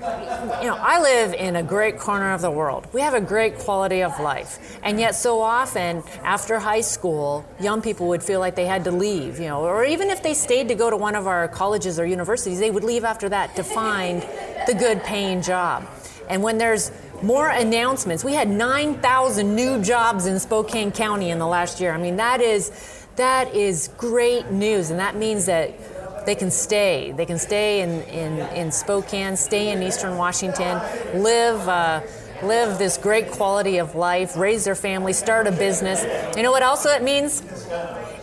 you 0.01 0.67
know, 0.67 0.77
I 0.79 0.99
live 0.99 1.33
in 1.33 1.55
a 1.57 1.63
great 1.63 1.99
corner 1.99 2.33
of 2.33 2.41
the 2.41 2.49
world. 2.49 2.87
We 2.91 3.01
have 3.01 3.13
a 3.13 3.21
great 3.21 3.59
quality 3.59 4.01
of 4.01 4.19
life. 4.19 4.79
And 4.81 4.99
yet, 4.99 5.13
so 5.15 5.39
often 5.39 6.03
after 6.23 6.57
high 6.57 6.81
school, 6.81 7.45
young 7.59 7.81
people 7.81 8.07
would 8.07 8.23
feel 8.23 8.39
like 8.39 8.55
they 8.55 8.65
had 8.65 8.83
to 8.85 8.91
leave, 8.91 9.39
you 9.39 9.47
know, 9.47 9.61
or 9.61 9.85
even 9.85 10.09
if 10.09 10.23
they 10.23 10.33
stayed 10.33 10.67
to 10.69 10.75
go 10.75 10.89
to 10.89 10.97
one 10.97 11.15
of 11.15 11.27
our 11.27 11.47
colleges 11.47 11.99
or 11.99 12.05
universities, 12.05 12.59
they 12.59 12.71
would 12.71 12.83
leave 12.83 13.03
after 13.03 13.29
that 13.29 13.55
to 13.55 13.63
find 13.63 14.23
the 14.65 14.73
good 14.73 15.03
paying 15.03 15.41
job. 15.41 15.87
And 16.29 16.41
when 16.41 16.57
there's 16.57 16.91
more 17.21 17.49
announcements, 17.49 18.23
we 18.23 18.33
had 18.33 18.49
9,000 18.49 19.55
new 19.55 19.81
jobs 19.83 20.25
in 20.25 20.39
Spokane 20.39 20.91
County 20.91 21.29
in 21.29 21.37
the 21.37 21.47
last 21.47 21.79
year. 21.79 21.93
I 21.93 21.97
mean, 21.97 22.15
that 22.15 22.41
is 22.41 22.97
that 23.17 23.53
is 23.53 23.89
great 23.97 24.49
news, 24.51 24.89
and 24.89 24.99
that 24.99 25.15
means 25.15 25.45
that 25.45 26.00
they 26.25 26.35
can 26.35 26.51
stay. 26.51 27.11
They 27.11 27.25
can 27.25 27.37
stay 27.37 27.81
in, 27.81 28.01
in, 28.03 28.39
in 28.55 28.71
Spokane, 28.71 29.35
stay 29.35 29.71
in 29.71 29.81
Eastern 29.83 30.17
Washington, 30.17 30.81
live. 31.21 31.67
Uh, 31.67 32.01
live 32.43 32.79
this 32.79 32.97
great 32.97 33.29
quality 33.29 33.77
of 33.77 33.93
life, 33.93 34.35
raise 34.35 34.63
their 34.63 34.73
family, 34.73 35.13
start 35.13 35.45
a 35.45 35.51
business. 35.51 36.03
You 36.35 36.41
know 36.41 36.51
what 36.51 36.63
also 36.63 36.89
it 36.89 37.03
means? 37.03 37.43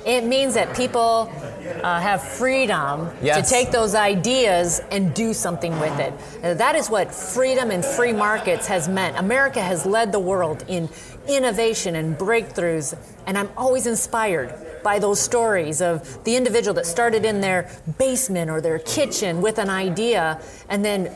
It 0.05 0.25
means 0.25 0.55
that 0.55 0.75
people 0.75 1.31
uh, 1.83 2.01
have 2.01 2.23
freedom 2.23 3.11
yes. 3.23 3.37
to 3.37 3.55
take 3.55 3.71
those 3.71 3.95
ideas 3.95 4.81
and 4.91 5.15
do 5.15 5.33
something 5.33 5.79
with 5.79 5.99
it. 5.99 6.13
Uh, 6.43 6.55
that 6.55 6.75
is 6.75 6.89
what 6.89 7.15
freedom 7.15 7.71
and 7.71 7.85
free 7.85 8.13
markets 8.13 8.67
has 8.67 8.89
meant. 8.89 9.19
America 9.19 9.61
has 9.61 9.87
led 9.87 10.13
the 10.13 10.19
world 10.19 10.65
in 10.69 10.89
innovation 11.29 11.95
and 11.95 12.17
breakthroughs, 12.17 12.97
and 13.27 13.37
I'm 13.39 13.51
always 13.57 13.87
inspired 13.87 14.55
by 14.83 14.99
those 14.99 15.21
stories 15.21 15.83
of 15.83 16.25
the 16.25 16.37
individual 16.37 16.75
that 16.75 16.87
started 16.87 17.25
in 17.25 17.41
their 17.41 17.71
basement 17.99 18.51
or 18.51 18.61
their 18.61 18.79
kitchen 18.79 19.43
with 19.43 19.59
an 19.59 19.69
idea 19.69 20.41
and 20.69 20.85
then 20.85 21.13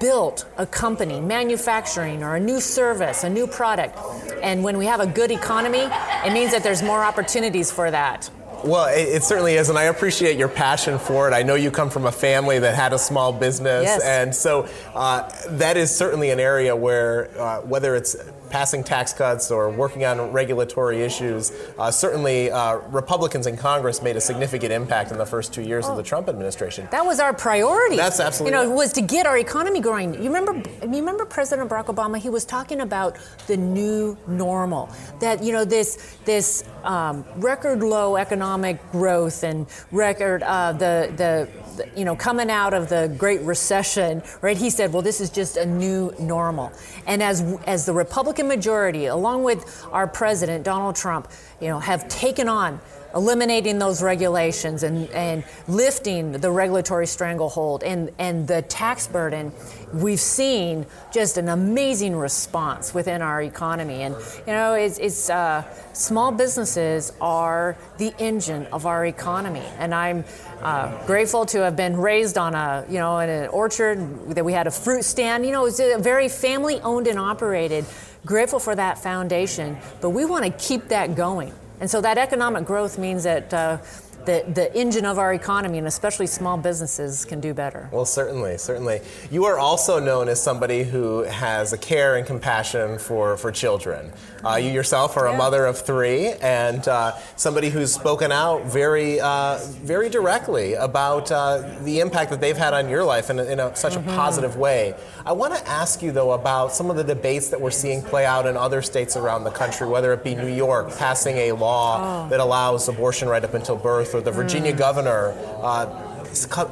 built 0.00 0.46
a 0.58 0.66
company, 0.66 1.20
manufacturing 1.20 2.22
or 2.22 2.36
a 2.36 2.40
new 2.40 2.60
service, 2.60 3.24
a 3.24 3.30
new 3.30 3.46
product. 3.46 3.98
And 4.42 4.62
when 4.62 4.76
we 4.76 4.86
have 4.86 5.00
a 5.00 5.06
good 5.06 5.30
economy, 5.30 5.88
it 6.24 6.32
means 6.32 6.50
that 6.52 6.62
there's 6.62 6.82
more 6.82 7.02
opportunities 7.04 7.70
for 7.70 7.90
that. 7.90 8.30
Well, 8.64 8.86
it, 8.86 9.08
it, 9.08 9.22
certainly 9.22 9.54
is, 9.54 9.68
and 9.68 9.78
I 9.78 9.84
appreciate 9.84 10.38
your 10.38 10.48
passion 10.48 10.98
for 10.98 11.28
it. 11.28 11.34
I 11.34 11.42
know 11.42 11.54
you 11.54 11.70
come 11.70 11.90
from 11.90 12.06
a 12.06 12.12
family 12.12 12.58
that 12.58 12.74
had 12.74 12.92
a 12.92 12.98
small 12.98 13.32
business, 13.32 13.84
yes. 13.84 14.02
and 14.02 14.34
so 14.34 14.66
uh, 14.94 15.30
that 15.50 15.76
is 15.76 15.94
certainly 15.94 16.30
an 16.30 16.40
area 16.40 16.74
where, 16.74 17.30
uh, 17.38 17.60
whether 17.60 17.94
it's 17.94 18.16
passing 18.50 18.84
tax 18.84 19.12
cuts 19.12 19.50
or 19.50 19.70
working 19.70 20.04
on 20.04 20.32
regulatory 20.32 21.02
issues. 21.02 21.52
Uh, 21.78 21.90
certainly, 21.90 22.50
uh, 22.50 22.76
Republicans 22.90 23.46
in 23.46 23.56
Congress 23.56 24.02
made 24.02 24.16
a 24.16 24.20
significant 24.20 24.72
impact 24.72 25.10
in 25.10 25.18
the 25.18 25.26
first 25.26 25.52
two 25.52 25.62
years 25.62 25.86
oh. 25.86 25.90
of 25.90 25.96
the 25.96 26.02
oh. 26.02 26.04
Trump 26.04 26.28
administration. 26.28 26.88
That 26.90 27.04
was 27.04 27.20
our 27.20 27.32
priority. 27.32 27.96
That's 27.96 28.20
absolutely. 28.20 28.58
You 28.58 28.64
know, 28.64 28.74
was 28.74 28.92
to 28.94 29.00
get 29.00 29.26
our 29.26 29.38
economy 29.38 29.80
growing. 29.80 30.14
You 30.14 30.32
remember? 30.32 30.54
You 30.82 30.88
remember 30.88 31.24
President 31.24 31.68
Barack 31.70 31.86
Obama? 31.86 32.18
He 32.18 32.30
was 32.30 32.44
talking 32.44 32.80
about 32.80 33.16
the 33.46 33.56
new 33.56 34.16
normal. 34.26 34.88
That 35.20 35.42
you 35.42 35.52
know 35.52 35.64
this 35.64 36.16
this 36.24 36.64
um, 36.84 37.24
record 37.36 37.82
low 37.82 38.16
economic 38.16 38.80
growth 38.92 39.42
and 39.42 39.66
record 39.90 40.42
uh, 40.42 40.72
the 40.72 41.12
the 41.16 41.48
you 41.96 42.04
know, 42.04 42.16
coming 42.16 42.50
out 42.50 42.74
of 42.74 42.88
the 42.88 43.14
Great 43.18 43.40
Recession, 43.42 44.22
right? 44.40 44.56
He 44.56 44.70
said, 44.70 44.92
well, 44.92 45.02
this 45.02 45.20
is 45.20 45.30
just 45.30 45.56
a 45.56 45.66
new 45.66 46.14
normal. 46.18 46.72
And 47.06 47.22
as, 47.22 47.42
as 47.66 47.86
the 47.86 47.92
Republican 48.36 48.48
majority, 48.48 49.06
along 49.06 49.44
with 49.44 49.86
our 49.92 50.06
president, 50.06 50.64
Donald 50.64 50.94
Trump, 50.94 51.30
you 51.60 51.68
know, 51.68 51.78
have 51.78 52.06
taken 52.08 52.48
on 52.48 52.80
eliminating 53.14 53.78
those 53.78 54.02
regulations 54.02 54.82
and, 54.82 55.08
and 55.10 55.42
lifting 55.68 56.32
the 56.32 56.50
regulatory 56.50 57.06
stranglehold 57.06 57.82
and, 57.82 58.10
and 58.18 58.46
the 58.46 58.60
tax 58.62 59.06
burden, 59.06 59.50
we've 59.94 60.20
seen 60.20 60.84
just 61.10 61.38
an 61.38 61.48
amazing 61.48 62.14
response 62.14 62.92
within 62.92 63.22
our 63.22 63.40
economy. 63.42 64.02
And, 64.02 64.14
you 64.46 64.52
know, 64.52 64.74
it's, 64.74 64.98
it's 64.98 65.30
uh, 65.30 65.62
small 65.94 66.30
businesses 66.30 67.12
are 67.20 67.78
the 67.96 68.12
engine 68.18 68.66
of 68.66 68.84
our 68.84 69.06
economy. 69.06 69.64
And 69.78 69.94
I'm 69.94 70.24
uh, 70.60 71.06
grateful 71.06 71.46
to 71.46 71.60
have 71.60 71.76
been 71.76 71.96
raised 71.96 72.36
on 72.36 72.54
a, 72.54 72.84
you 72.86 72.98
know, 72.98 73.18
in 73.20 73.30
an 73.30 73.48
orchard 73.48 74.34
that 74.34 74.44
we 74.44 74.52
had 74.52 74.66
a 74.66 74.70
fruit 74.70 75.04
stand. 75.04 75.46
You 75.46 75.52
know, 75.52 75.64
it's 75.64 75.80
a 75.80 75.96
very 75.98 76.28
family 76.28 76.80
owned 76.82 77.06
and 77.06 77.18
operated. 77.18 77.86
Grateful 78.26 78.58
for 78.58 78.74
that 78.74 78.98
foundation, 78.98 79.78
but 80.02 80.10
we 80.10 80.24
want 80.24 80.44
to 80.44 80.50
keep 80.50 80.88
that 80.88 81.14
going. 81.14 81.54
And 81.80 81.88
so 81.90 82.00
that 82.00 82.18
economic 82.18 82.64
growth 82.64 82.98
means 82.98 83.22
that 83.22 83.54
uh, 83.54 83.78
the, 84.26 84.44
the 84.52 84.76
engine 84.76 85.06
of 85.06 85.18
our 85.18 85.32
economy, 85.32 85.78
and 85.78 85.86
especially 85.86 86.26
small 86.26 86.56
businesses, 86.56 87.24
can 87.24 87.40
do 87.40 87.54
better. 87.54 87.88
Well, 87.92 88.04
certainly, 88.04 88.58
certainly. 88.58 89.00
You 89.30 89.44
are 89.44 89.58
also 89.58 89.98
known 89.98 90.28
as 90.28 90.42
somebody 90.42 90.82
who 90.82 91.22
has 91.22 91.72
a 91.72 91.78
care 91.78 92.16
and 92.16 92.26
compassion 92.26 92.98
for, 92.98 93.36
for 93.36 93.52
children. 93.52 94.12
Uh, 94.44 94.56
you 94.56 94.70
yourself 94.70 95.16
are 95.16 95.26
a 95.26 95.36
mother 95.36 95.66
of 95.66 95.78
three, 95.78 96.28
and 96.42 96.86
uh, 96.88 97.12
somebody 97.36 97.70
who's 97.70 97.92
spoken 97.92 98.30
out 98.30 98.64
very, 98.64 99.20
uh, 99.20 99.58
very 99.82 100.08
directly 100.08 100.74
about 100.74 101.30
uh, 101.32 101.62
the 101.82 102.00
impact 102.00 102.30
that 102.30 102.40
they've 102.40 102.56
had 102.56 102.74
on 102.74 102.88
your 102.88 103.04
life 103.04 103.30
in, 103.30 103.38
a, 103.38 103.44
in 103.44 103.60
a, 103.60 103.74
such 103.74 103.94
mm-hmm. 103.94 104.08
a 104.08 104.14
positive 104.14 104.56
way. 104.56 104.94
I 105.24 105.32
want 105.32 105.54
to 105.54 105.68
ask 105.68 106.02
you, 106.02 106.12
though, 106.12 106.32
about 106.32 106.72
some 106.72 106.90
of 106.90 106.96
the 106.96 107.04
debates 107.04 107.48
that 107.50 107.60
we're 107.60 107.70
seeing 107.70 108.02
play 108.02 108.26
out 108.26 108.46
in 108.46 108.56
other 108.56 108.82
states 108.82 109.16
around 109.16 109.44
the 109.44 109.50
country, 109.50 109.86
whether 109.86 110.12
it 110.12 110.22
be 110.22 110.34
New 110.34 110.52
York 110.52 110.96
passing 110.96 111.36
a 111.36 111.52
law 111.52 112.26
oh. 112.26 112.28
that 112.28 112.40
allows 112.40 112.88
abortion 112.88 113.28
right 113.28 113.44
up 113.44 113.54
until 113.54 113.76
birth 113.76 114.14
or 114.16 114.20
the 114.20 114.32
Virginia 114.32 114.72
mm. 114.72 114.78
governor. 114.78 115.34
Uh, 115.62 116.12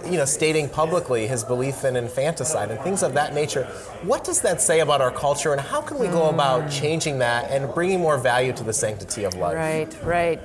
you 0.04 0.18
know, 0.18 0.26
stating 0.26 0.68
publicly 0.68 1.26
his 1.26 1.42
belief 1.42 1.84
in 1.84 1.96
infanticide 1.96 2.70
and 2.70 2.78
things 2.80 3.02
of 3.02 3.14
that 3.14 3.34
nature. 3.34 3.64
What 4.02 4.22
does 4.22 4.42
that 4.42 4.60
say 4.60 4.80
about 4.80 5.00
our 5.00 5.10
culture, 5.10 5.52
and 5.52 5.60
how 5.60 5.80
can 5.80 5.98
we 5.98 6.06
go 6.08 6.28
about 6.28 6.64
mm. 6.64 6.80
changing 6.80 7.18
that 7.20 7.50
and 7.50 7.72
bringing 7.72 8.00
more 8.00 8.18
value 8.18 8.52
to 8.52 8.64
the 8.64 8.74
sanctity 8.74 9.24
of 9.24 9.34
life? 9.36 9.54
Right, 9.54 10.02
right. 10.02 10.40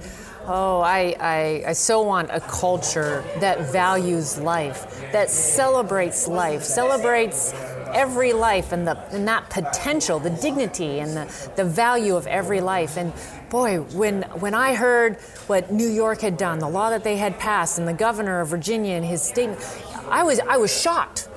Oh, 0.46 0.80
I, 0.82 1.16
I, 1.20 1.64
I, 1.68 1.74
so 1.74 2.02
want 2.02 2.30
a 2.32 2.40
culture 2.40 3.24
that 3.40 3.72
values 3.72 4.40
life, 4.40 5.00
that 5.12 5.30
celebrates 5.30 6.28
life, 6.28 6.64
celebrates 6.64 7.54
every 7.94 8.34
life 8.34 8.72
and, 8.72 8.88
the, 8.88 8.98
and 9.12 9.28
that 9.28 9.50
potential, 9.50 10.20
the 10.20 10.30
dignity 10.30 11.00
and 11.00 11.16
the, 11.16 11.52
the 11.56 11.66
value 11.66 12.16
of 12.16 12.28
every 12.28 12.62
life. 12.62 12.98
And 12.98 13.14
boy, 13.50 13.80
when, 13.80 14.24
when 14.40 14.54
I 14.54 14.76
heard 14.76 15.18
what 15.48 15.72
New 15.72 15.88
York 15.88 16.22
had 16.22 16.38
done, 16.38 16.60
the 16.60 16.70
law 16.70 16.90
that 16.90 17.04
they 17.04 17.18
had 17.18 17.40
passed, 17.40 17.80
and 17.80 17.88
the 17.88 17.94
governor 17.94 18.42
of 18.42 18.50
Virginia 18.50 18.96
and 18.96 19.06
his 19.06 19.22
statement, 19.22 19.62
I 20.10 20.24
was, 20.24 20.40
I 20.40 20.58
was 20.58 20.82
shocked, 20.82 21.30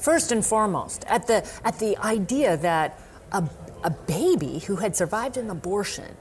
first 0.00 0.32
and 0.32 0.44
foremost, 0.44 1.04
at 1.06 1.26
the, 1.26 1.48
at 1.64 1.78
the 1.78 1.96
idea 1.98 2.56
that 2.58 2.98
a, 3.32 3.48
a 3.84 3.90
baby 3.90 4.60
who 4.60 4.76
had 4.76 4.96
survived 4.96 5.36
an 5.36 5.50
abortion 5.50 6.16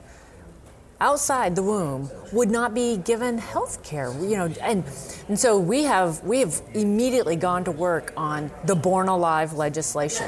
outside 1.01 1.55
the 1.55 1.63
womb 1.63 2.10
would 2.31 2.50
not 2.50 2.74
be 2.74 2.98
given 2.98 3.38
health 3.38 3.84
care 3.84 4.13
you 4.22 4.38
know 4.38 4.50
and 4.62 4.84
and 5.31 5.39
so 5.39 5.58
we 5.58 5.84
have 5.84 6.22
we 6.25 6.41
have 6.41 6.62
immediately 6.74 7.38
gone 7.38 7.63
to 7.63 7.72
work 7.72 8.12
on 8.17 8.51
the 8.65 8.75
born 8.75 9.08
alive 9.08 9.53
legislation. 9.53 10.27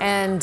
And 0.00 0.42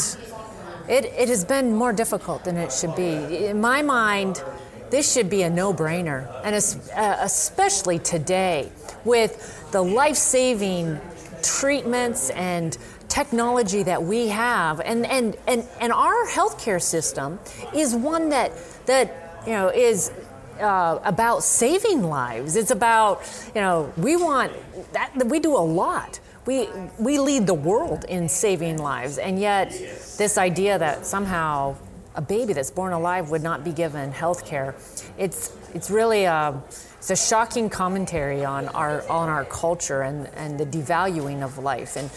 it, 0.89 1.05
it 1.05 1.29
has 1.29 1.45
been 1.45 1.73
more 1.73 1.93
difficult 1.93 2.43
than 2.43 2.57
it 2.57 2.73
should 2.73 2.93
be. 2.97 3.45
In 3.45 3.61
my 3.61 3.81
mind 3.81 4.43
this 4.89 5.13
should 5.13 5.29
be 5.29 5.43
a 5.43 5.49
no-brainer 5.49 6.29
and 6.43 6.53
uh, 6.93 7.17
especially 7.21 7.99
today 7.99 8.69
with 9.05 9.71
the 9.71 9.81
life-saving 9.81 10.99
treatments 11.41 12.31
and 12.31 12.77
technology 13.07 13.81
that 13.83 14.03
we 14.03 14.27
have. 14.27 14.81
And 14.81 15.05
and 15.05 15.37
and, 15.47 15.65
and 15.79 15.93
our 15.93 16.27
healthcare 16.27 16.81
system 16.81 17.39
is 17.73 17.95
one 17.95 18.27
that 18.27 18.51
that 18.87 19.24
you 19.45 19.53
know, 19.53 19.69
is 19.69 20.11
uh, 20.59 20.99
about 21.03 21.43
saving 21.43 22.03
lives. 22.03 22.55
It's 22.55 22.71
about, 22.71 23.21
you 23.53 23.61
know, 23.61 23.91
we 23.97 24.15
want 24.15 24.51
that, 24.93 25.11
we 25.25 25.39
do 25.39 25.55
a 25.55 25.59
lot. 25.59 26.19
We, 26.45 26.69
we 26.99 27.17
lead 27.17 27.47
the 27.47 27.55
world 27.55 28.05
in 28.05 28.29
saving 28.29 28.77
lives, 28.77 29.17
and 29.17 29.39
yet 29.39 29.71
this 29.71 30.37
idea 30.37 30.77
that 30.77 31.05
somehow 31.05 31.75
a 32.15 32.21
baby 32.21 32.53
that's 32.53 32.71
born 32.71 32.93
alive 32.93 33.31
would 33.31 33.43
not 33.43 33.63
be 33.63 33.71
given 33.71 34.11
health 34.11 34.45
care, 34.45 34.75
it's, 35.17 35.55
it's 35.73 35.89
really 35.89 36.25
a, 36.25 36.61
it's 36.97 37.09
a 37.09 37.15
shocking 37.15 37.69
commentary 37.69 38.45
on 38.45 38.67
our, 38.69 39.07
on 39.09 39.27
our 39.27 39.45
culture 39.45 40.03
and, 40.03 40.27
and 40.35 40.59
the 40.59 40.65
devaluing 40.65 41.43
of 41.43 41.57
life. 41.57 41.95
And 41.95 42.09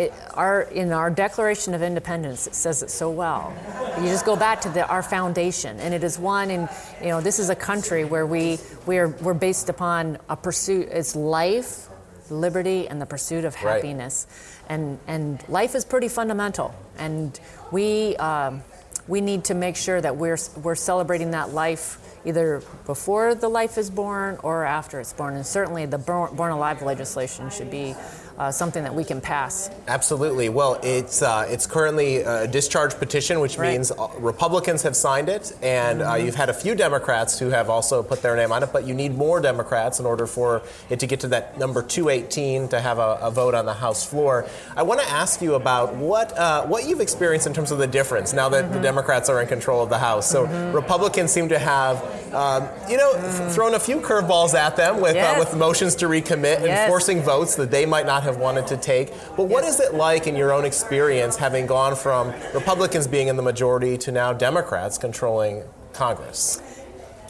it, 0.00 0.12
our, 0.34 0.62
in 0.62 0.92
our 0.92 1.10
Declaration 1.10 1.74
of 1.74 1.82
Independence, 1.82 2.46
it 2.46 2.54
says 2.54 2.82
it 2.82 2.90
so 2.90 3.10
well. 3.10 3.52
You 3.98 4.06
just 4.06 4.24
go 4.24 4.34
back 4.34 4.62
to 4.62 4.70
the, 4.70 4.86
our 4.88 5.02
foundation, 5.02 5.78
and 5.78 5.92
it 5.92 6.02
is 6.02 6.18
one. 6.18 6.50
And 6.50 6.68
you 7.02 7.08
know, 7.08 7.20
this 7.20 7.38
is 7.38 7.50
a 7.50 7.54
country 7.54 8.04
where 8.04 8.26
we 8.26 8.58
we 8.86 8.98
are 8.98 9.08
we're 9.08 9.34
based 9.34 9.68
upon 9.68 10.16
a 10.28 10.36
pursuit. 10.36 10.88
It's 10.90 11.14
life, 11.14 11.88
liberty, 12.30 12.88
and 12.88 13.00
the 13.00 13.06
pursuit 13.06 13.44
of 13.44 13.54
Right. 13.56 13.74
happiness. 13.74 14.26
And 14.68 14.98
and 15.06 15.46
life 15.48 15.74
is 15.74 15.84
pretty 15.84 16.08
fundamental, 16.08 16.74
and 16.98 17.38
we. 17.70 18.16
Um, 18.16 18.62
we 19.08 19.20
need 19.20 19.44
to 19.44 19.54
make 19.54 19.74
sure 19.74 20.00
that 20.00 20.16
we're, 20.16 20.38
we're 20.62 20.76
celebrating 20.76 21.32
that 21.32 21.52
life 21.52 21.98
either 22.24 22.62
before 22.86 23.34
the 23.34 23.48
life 23.48 23.78
is 23.78 23.90
born 23.90 24.38
or 24.42 24.64
after 24.64 25.00
it's 25.00 25.12
born. 25.12 25.34
And 25.36 25.46
certainly 25.46 25.86
the 25.86 25.98
Born, 25.98 26.50
Alive 26.50 26.82
legislation 26.82 27.50
should 27.50 27.70
be 27.70 27.94
uh, 28.38 28.50
something 28.50 28.82
that 28.84 28.94
we 28.94 29.04
can 29.04 29.20
pass. 29.20 29.68
Absolutely. 29.86 30.48
Well, 30.48 30.80
it's 30.82 31.20
uh, 31.20 31.46
it's 31.50 31.66
currently 31.66 32.18
a 32.18 32.46
discharge 32.46 32.94
petition, 32.94 33.38
which 33.40 33.58
Right. 33.58 33.66
Mm-hmm. 33.66 33.74
means 33.74 33.90
uh, 33.92 34.08
Republicans 34.18 34.82
have 34.84 34.96
signed 34.96 35.28
it, 35.28 35.52
and 35.60 36.00
uh, 36.00 36.14
you've 36.14 36.36
had 36.36 36.48
a 36.48 36.54
few 36.54 36.74
Democrats 36.74 37.38
who 37.38 37.50
have 37.50 37.68
also 37.68 38.02
put 38.02 38.22
their 38.22 38.36
name 38.36 38.50
on 38.50 38.62
it. 38.62 38.72
But 38.72 38.86
you 38.86 38.94
need 38.94 39.14
more 39.14 39.42
Democrats 39.42 40.00
in 40.00 40.06
order 40.06 40.26
for 40.26 40.62
it 40.88 41.00
to 41.00 41.06
get 41.06 41.20
to 41.20 41.28
that 41.28 41.58
number 41.58 41.82
218 41.82 42.68
to 42.68 42.80
have 42.80 42.98
a, 42.98 43.18
a 43.20 43.30
vote 43.30 43.54
on 43.54 43.66
the 43.66 43.74
House 43.74 44.06
floor. 44.06 44.46
I 44.74 44.84
want 44.84 45.00
to 45.02 45.08
ask 45.10 45.42
you 45.42 45.54
about 45.54 45.94
what 45.96 46.32
uh, 46.38 46.64
what 46.64 46.86
you've 46.88 47.00
experienced 47.02 47.46
in 47.46 47.52
terms 47.52 47.70
of 47.72 47.78
the 47.78 47.86
difference 47.86 48.32
now 48.32 48.48
that 48.50 48.64
Mm-hmm. 48.64 48.74
the 48.74 48.80
Democrats 48.80 49.28
are 49.28 49.40
in 49.42 49.48
control 49.48 49.82
of 49.82 49.90
the 49.90 49.98
House. 49.98 50.30
So 50.30 50.44
Republicans 50.72 51.30
seem 51.30 51.50
to 51.50 51.58
have. 51.58 52.02
Um, 52.34 52.68
you 52.88 52.96
know, 52.96 53.12
f- 53.14 53.52
thrown 53.54 53.74
a 53.74 53.80
few 53.80 54.00
curveballs 54.00 54.54
at 54.54 54.76
them 54.76 55.00
with 55.00 55.12
Mm. 55.12 55.16
Yes. 55.16 55.36
uh, 55.36 55.38
with 55.40 55.54
motions 55.56 55.94
to 55.96 56.06
recommit 56.06 56.56
and 56.56 56.66
Yes. 56.66 56.88
forcing 56.88 57.22
votes 57.22 57.54
that 57.56 57.70
they 57.70 57.86
might 57.86 58.06
not 58.06 58.22
have 58.22 58.36
wanted 58.36 58.66
to 58.68 58.76
take. 58.76 59.12
But 59.36 59.44
what 59.44 59.64
Yes. 59.64 59.74
is 59.74 59.80
it 59.80 59.94
like 59.94 60.26
in 60.26 60.36
your 60.36 60.52
own 60.52 60.64
experience 60.64 61.36
having 61.36 61.66
gone 61.66 61.96
from 61.96 62.32
Republicans 62.54 63.06
being 63.06 63.28
in 63.28 63.36
the 63.36 63.42
majority 63.42 63.96
to 63.98 64.12
now 64.12 64.32
Democrats 64.32 64.98
controlling 64.98 65.62
Congress? 65.92 66.60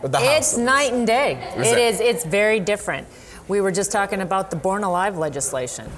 It's 0.02 0.56
night 0.56 0.92
and 0.92 1.06
day. 1.06 1.38
Is 1.56 1.68
it 1.72 1.78
it? 1.78 1.94
is. 1.94 2.00
It's 2.00 2.24
very 2.24 2.58
different. 2.60 3.06
We 3.48 3.60
were 3.60 3.72
just 3.72 3.90
talking 3.92 4.20
about 4.20 4.50
the 4.50 4.56
Born 4.56 4.84
Alive 4.84 5.18
legislation. 5.18 5.90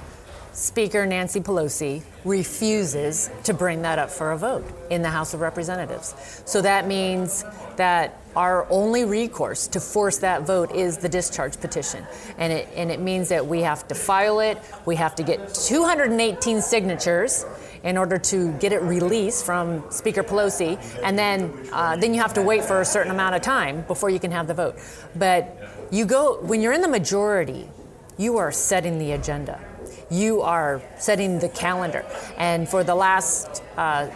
Speaker 0.53 1.07
Nancy 1.07 1.39
Pelosi 1.39 2.03
refuses 2.23 3.31
to 3.43 3.55
bring 3.55 3.81
that 3.81 3.97
up 3.97 4.11
for 4.11 4.33
a 4.33 4.37
vote 4.37 4.63
in 4.91 5.01
the 5.01 5.09
House 5.09 5.33
of 5.33 5.41
Representatives. 5.41 6.13
So 6.45 6.61
that 6.61 6.87
means 6.87 7.43
that 7.75 8.19
our 8.35 8.67
only 8.69 9.03
recourse 9.03 9.67
to 9.69 9.79
force 9.79 10.19
that 10.19 10.43
vote 10.43 10.71
is 10.71 10.99
the 10.99 11.09
discharge 11.09 11.59
petition. 11.59 12.05
And 12.37 12.53
it, 12.53 12.69
and 12.75 12.91
it 12.91 12.99
means 12.99 13.29
that 13.29 13.47
we 13.47 13.61
have 13.61 13.87
to 13.87 13.95
file 13.95 14.41
it, 14.41 14.59
we 14.85 14.95
have 14.95 15.15
to 15.15 15.23
get 15.23 15.55
218 15.55 16.61
signatures 16.61 17.45
in 17.81 17.97
order 17.97 18.19
to 18.19 18.51
get 18.53 18.71
it 18.71 18.81
released 18.83 19.45
from 19.45 19.83
Speaker 19.89 20.23
Pelosi, 20.23 20.77
and 21.03 21.17
then 21.17 21.51
uh, 21.73 21.97
then 21.97 22.13
you 22.13 22.21
have 22.21 22.33
to 22.35 22.41
wait 22.41 22.63
for 22.63 22.79
a 22.79 22.85
certain 22.85 23.11
amount 23.11 23.35
of 23.35 23.41
time 23.41 23.81
before 23.87 24.09
you 24.09 24.19
can 24.19 24.31
have 24.31 24.47
the 24.47 24.53
vote. 24.53 24.77
But 25.15 25.57
you 25.91 26.05
go 26.05 26.41
when 26.41 26.61
you're 26.61 26.73
in 26.73 26.81
the 26.81 26.87
majority, 26.87 27.67
you 28.17 28.37
are 28.37 28.51
setting 28.51 28.99
the 28.99 29.11
agenda. 29.11 29.59
You 30.13 30.41
are 30.41 30.81
setting 30.97 31.39
the 31.39 31.49
calendar, 31.49 32.05
and 32.37 32.69
for 32.69 32.83
the 32.83 32.93
last 32.93 33.63
uh, 33.77 34.09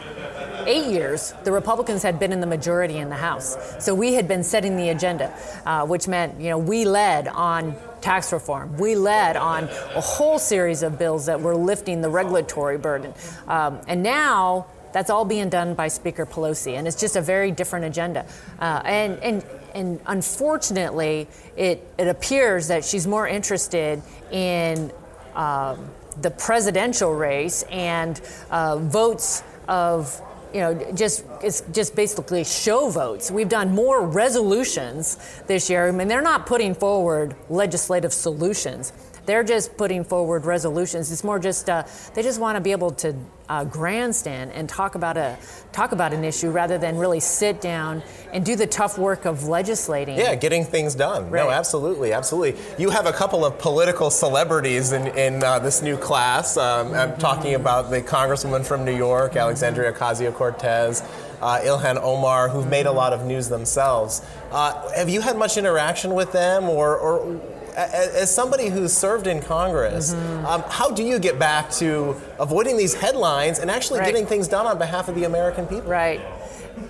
eight 0.67 0.91
years, 0.91 1.33
the 1.43 1.51
Republicans 1.51 2.03
had 2.03 2.19
been 2.19 2.31
in 2.31 2.39
the 2.39 2.45
majority 2.45 2.97
in 2.97 3.09
the 3.09 3.15
House. 3.15 3.57
So 3.83 3.95
we 3.95 4.13
had 4.13 4.27
been 4.27 4.43
setting 4.43 4.77
the 4.77 4.89
agenda, 4.89 5.33
uh, 5.65 5.87
which 5.87 6.07
meant, 6.07 6.39
you 6.39 6.49
know, 6.51 6.59
we 6.59 6.85
led 6.85 7.27
on 7.27 7.75
tax 8.01 8.31
reform. 8.31 8.77
We 8.77 8.95
led 8.95 9.37
on 9.37 9.63
a 9.95 10.01
whole 10.01 10.37
series 10.37 10.83
of 10.83 10.99
bills 10.99 11.25
that 11.25 11.41
were 11.41 11.55
lifting 11.55 12.01
the 12.01 12.09
regulatory 12.09 12.77
burden. 12.77 13.13
Um, 13.47 13.81
and 13.87 14.03
now 14.03 14.67
that's 14.93 15.09
all 15.09 15.25
being 15.25 15.49
done 15.49 15.73
by 15.73 15.87
Speaker 15.87 16.27
Pelosi, 16.27 16.77
and 16.77 16.87
it's 16.87 16.99
just 16.99 17.15
a 17.15 17.21
very 17.21 17.51
different 17.51 17.85
agenda. 17.85 18.25
Uh, 18.59 18.81
and, 18.85 19.17
and, 19.23 19.45
and 19.73 19.99
unfortunately, 20.05 21.27
it, 21.55 21.85
it 21.97 22.07
appears 22.07 22.67
that 22.67 22.85
she's 22.85 23.07
more 23.07 23.27
interested 23.27 24.01
in 24.31 24.91
um, 25.37 25.89
the 26.21 26.31
presidential 26.31 27.13
race 27.13 27.63
and 27.69 28.19
uh, 28.49 28.77
votes 28.77 29.43
of 29.67 30.21
you 30.53 30.61
know 30.61 30.91
just 30.95 31.23
it's 31.43 31.61
just 31.71 31.95
basically 31.95 32.43
show 32.43 32.89
votes. 32.89 33.29
We've 33.29 33.49
done 33.49 33.73
more 33.73 34.05
resolutions 34.05 35.17
this 35.45 35.69
year. 35.69 35.87
I 35.87 35.91
mean 35.91 36.07
they're 36.07 36.21
not 36.21 36.45
putting 36.45 36.73
forward 36.73 37.35
legislative 37.49 38.13
solutions 38.13 38.91
they're 39.27 39.43
just 39.43 39.77
putting 39.77 40.03
forward 40.03 40.45
resolutions 40.45 41.11
it's 41.11 41.23
more 41.23 41.37
just 41.37 41.69
uh, 41.69 41.83
they 42.15 42.23
just 42.23 42.41
want 42.41 42.55
to 42.55 42.61
be 42.61 42.71
able 42.71 42.89
to 42.89 43.15
uh, 43.49 43.63
grandstand 43.63 44.51
and 44.51 44.67
talk 44.67 44.95
about 44.95 45.17
a 45.17 45.37
talk 45.71 45.91
about 45.91 46.13
an 46.13 46.23
issue 46.23 46.49
rather 46.49 46.77
than 46.77 46.97
really 46.97 47.19
sit 47.19 47.61
down 47.61 48.03
and 48.33 48.45
do 48.45 48.55
the 48.55 48.67
tough 48.67 48.97
work 48.97 49.25
of 49.25 49.47
legislating 49.47 50.17
Yeah, 50.17 50.35
getting 50.35 50.65
things 50.65 50.95
done. 50.95 51.31
No, 51.31 51.49
absolutely, 51.49 52.13
absolutely. 52.13 52.59
You 52.77 52.89
have 52.89 53.05
a 53.05 53.13
couple 53.13 53.45
of 53.45 53.57
political 53.57 54.09
celebrities 54.09 54.91
in, 54.91 55.07
in 55.17 55.43
uh, 55.43 55.59
this 55.59 55.81
new 55.81 55.97
class. 55.97 56.57
Um, 56.57 56.93
I'm 56.93 57.17
talking 57.17 57.55
about 57.55 57.89
the 57.89 58.01
Congresswoman 58.01 58.65
from 58.65 58.83
New 58.83 58.95
York, 58.95 59.35
Alexandria 59.35 59.93
Ocasio 59.93 60.33
Cortez, 60.33 61.01
uh, 61.41 61.59
Ilhan 61.59 62.01
Omar, 62.01 62.49
who've 62.49 62.67
made 62.67 62.85
a 62.85 62.91
lot 62.91 63.13
of 63.13 63.25
news 63.25 63.47
themselves. 63.49 64.25
Uh, 64.51 64.89
have 64.91 65.09
you 65.09 65.21
had 65.21 65.37
much 65.37 65.57
interaction 65.57 66.13
with 66.13 66.31
them, 66.31 66.69
or, 66.69 66.97
or 66.97 67.39
as 67.77 68.33
somebody 68.33 68.69
who's 68.69 68.91
served 68.93 69.27
in 69.27 69.41
Congress, 69.41 70.13
Mm-hmm. 70.13 70.45
um, 70.45 70.63
how 70.67 70.89
do 70.89 71.03
you 71.03 71.19
get 71.19 71.37
back 71.39 71.69
to 71.71 72.15
avoiding 72.39 72.75
these 72.77 72.93
headlines 72.95 73.59
and 73.59 73.69
actually 73.69 73.99
Right. 73.99 74.07
getting 74.11 74.25
things 74.25 74.47
done 74.47 74.65
on 74.65 74.77
behalf 74.77 75.07
of 75.09 75.15
the 75.15 75.25
American 75.25 75.67
people? 75.67 75.89
Right. 75.89 76.21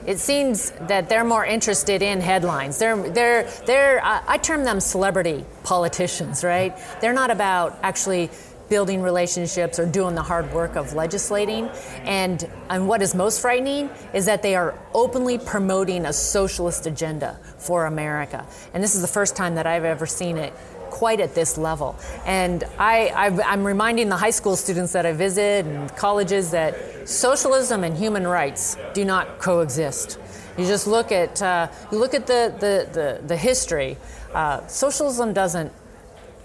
It 0.05 0.19
seems 0.19 0.71
that 0.87 1.07
they're 1.09 1.23
more 1.25 1.45
interested 1.45 2.01
in 2.01 2.19
headlines. 2.21 2.77
They're, 2.77 2.97
they're, 3.09 3.43
they're, 3.65 4.03
I 4.03 4.21
I 4.27 4.37
term 4.37 4.63
them 4.63 4.79
celebrity 4.79 5.45
politicians, 5.63 6.43
right? 6.43 6.77
They're 7.01 7.13
not 7.13 7.31
about 7.31 7.77
actually 7.83 8.29
building 8.69 9.01
relationships 9.01 9.79
or 9.79 9.85
doing 9.85 10.13
the 10.13 10.21
hard 10.21 10.53
work 10.53 10.75
of 10.75 10.93
legislating. 10.93 11.69
And, 12.03 12.45
and 12.69 12.85
what 12.89 13.01
is 13.01 13.15
most 13.15 13.39
frightening 13.39 13.89
is 14.13 14.25
that 14.25 14.41
they 14.41 14.55
are 14.55 14.77
openly 14.93 15.37
promoting 15.37 16.05
a 16.05 16.11
socialist 16.11 16.85
agenda 16.85 17.39
for 17.57 17.85
America. 17.85 18.45
And 18.73 18.83
this 18.83 18.93
is 18.93 18.99
the 19.01 19.07
first 19.07 19.37
time 19.37 19.55
that 19.55 19.65
I've 19.65 19.85
ever 19.85 20.05
seen 20.05 20.35
it 20.37 20.51
quite 20.97 21.19
at 21.19 21.35
this 21.35 21.57
level. 21.57 21.95
And 22.25 22.63
I, 22.79 23.09
I've, 23.09 23.39
I'm 23.41 23.63
reminding 23.63 24.09
the 24.09 24.17
high 24.17 24.31
school 24.31 24.55
students 24.55 24.93
that 24.93 25.05
I 25.05 25.13
visit 25.13 25.65
and 25.65 25.95
colleges 25.95 26.49
that 26.51 27.07
socialism 27.07 27.83
and 27.83 27.95
human 27.95 28.25
rights 28.25 28.77
do 28.95 29.05
not 29.05 29.37
coexist. 29.37 30.17
You 30.57 30.65
just 30.65 30.87
look 30.87 31.11
at 31.11 31.39
uh, 31.39 31.67
you 31.91 31.99
look 31.99 32.15
at 32.15 32.25
the 32.25 32.51
the, 32.59 32.89
the, 32.91 33.27
the 33.27 33.37
history. 33.37 33.97
Uh, 34.33 34.65
socialism 34.65 35.33
doesn't 35.33 35.71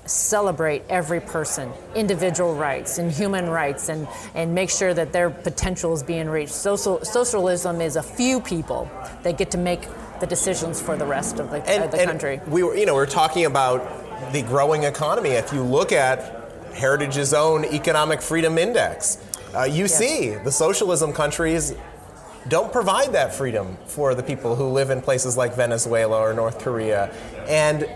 celebrate 0.04 0.82
every 0.88 1.20
person, 1.20 1.72
individual 1.94 2.54
rights 2.54 2.98
and 2.98 3.10
human 3.10 3.48
rights, 3.48 3.88
and, 3.88 4.06
and 4.34 4.54
make 4.54 4.68
sure 4.68 4.92
that 4.92 5.12
their 5.12 5.30
potential 5.30 5.92
is 5.94 6.02
being 6.02 6.28
reached. 6.28 6.52
Social, 6.52 7.02
socialism 7.04 7.80
is 7.80 7.96
a 7.96 8.02
few 8.02 8.40
people 8.40 8.90
that 9.22 9.38
get 9.38 9.50
to 9.52 9.58
make 9.58 9.88
the 10.20 10.26
decisions 10.26 10.80
for 10.80 10.96
the 10.96 11.06
rest 11.06 11.38
of 11.40 11.50
the, 11.50 11.58
of 11.84 11.90
the 11.90 12.04
country. 12.04 12.40
We 12.46 12.62
were, 12.62 12.76
you 12.76 12.86
know, 12.86 12.94
we 12.94 13.00
we're 13.00 13.06
talking 13.06 13.46
about 13.46 14.01
the 14.32 14.42
growing 14.42 14.84
economy. 14.84 15.30
If 15.30 15.52
you 15.52 15.62
look 15.62 15.92
at 15.92 16.18
Heritage's 16.74 17.34
own 17.34 17.64
economic 17.66 18.22
freedom 18.22 18.58
index, 18.58 19.18
uh, 19.54 19.64
you 19.64 19.88
see 19.88 20.30
the 20.30 20.52
socialism 20.52 21.12
countries 21.12 21.74
don't 22.48 22.72
provide 22.72 23.12
that 23.12 23.34
freedom 23.34 23.76
for 23.86 24.14
the 24.14 24.22
people 24.22 24.56
who 24.56 24.68
live 24.68 24.90
in 24.90 25.00
places 25.00 25.36
like 25.36 25.54
Venezuela 25.54 26.18
or 26.18 26.32
North 26.34 26.58
Korea, 26.58 27.12
and 27.48 27.88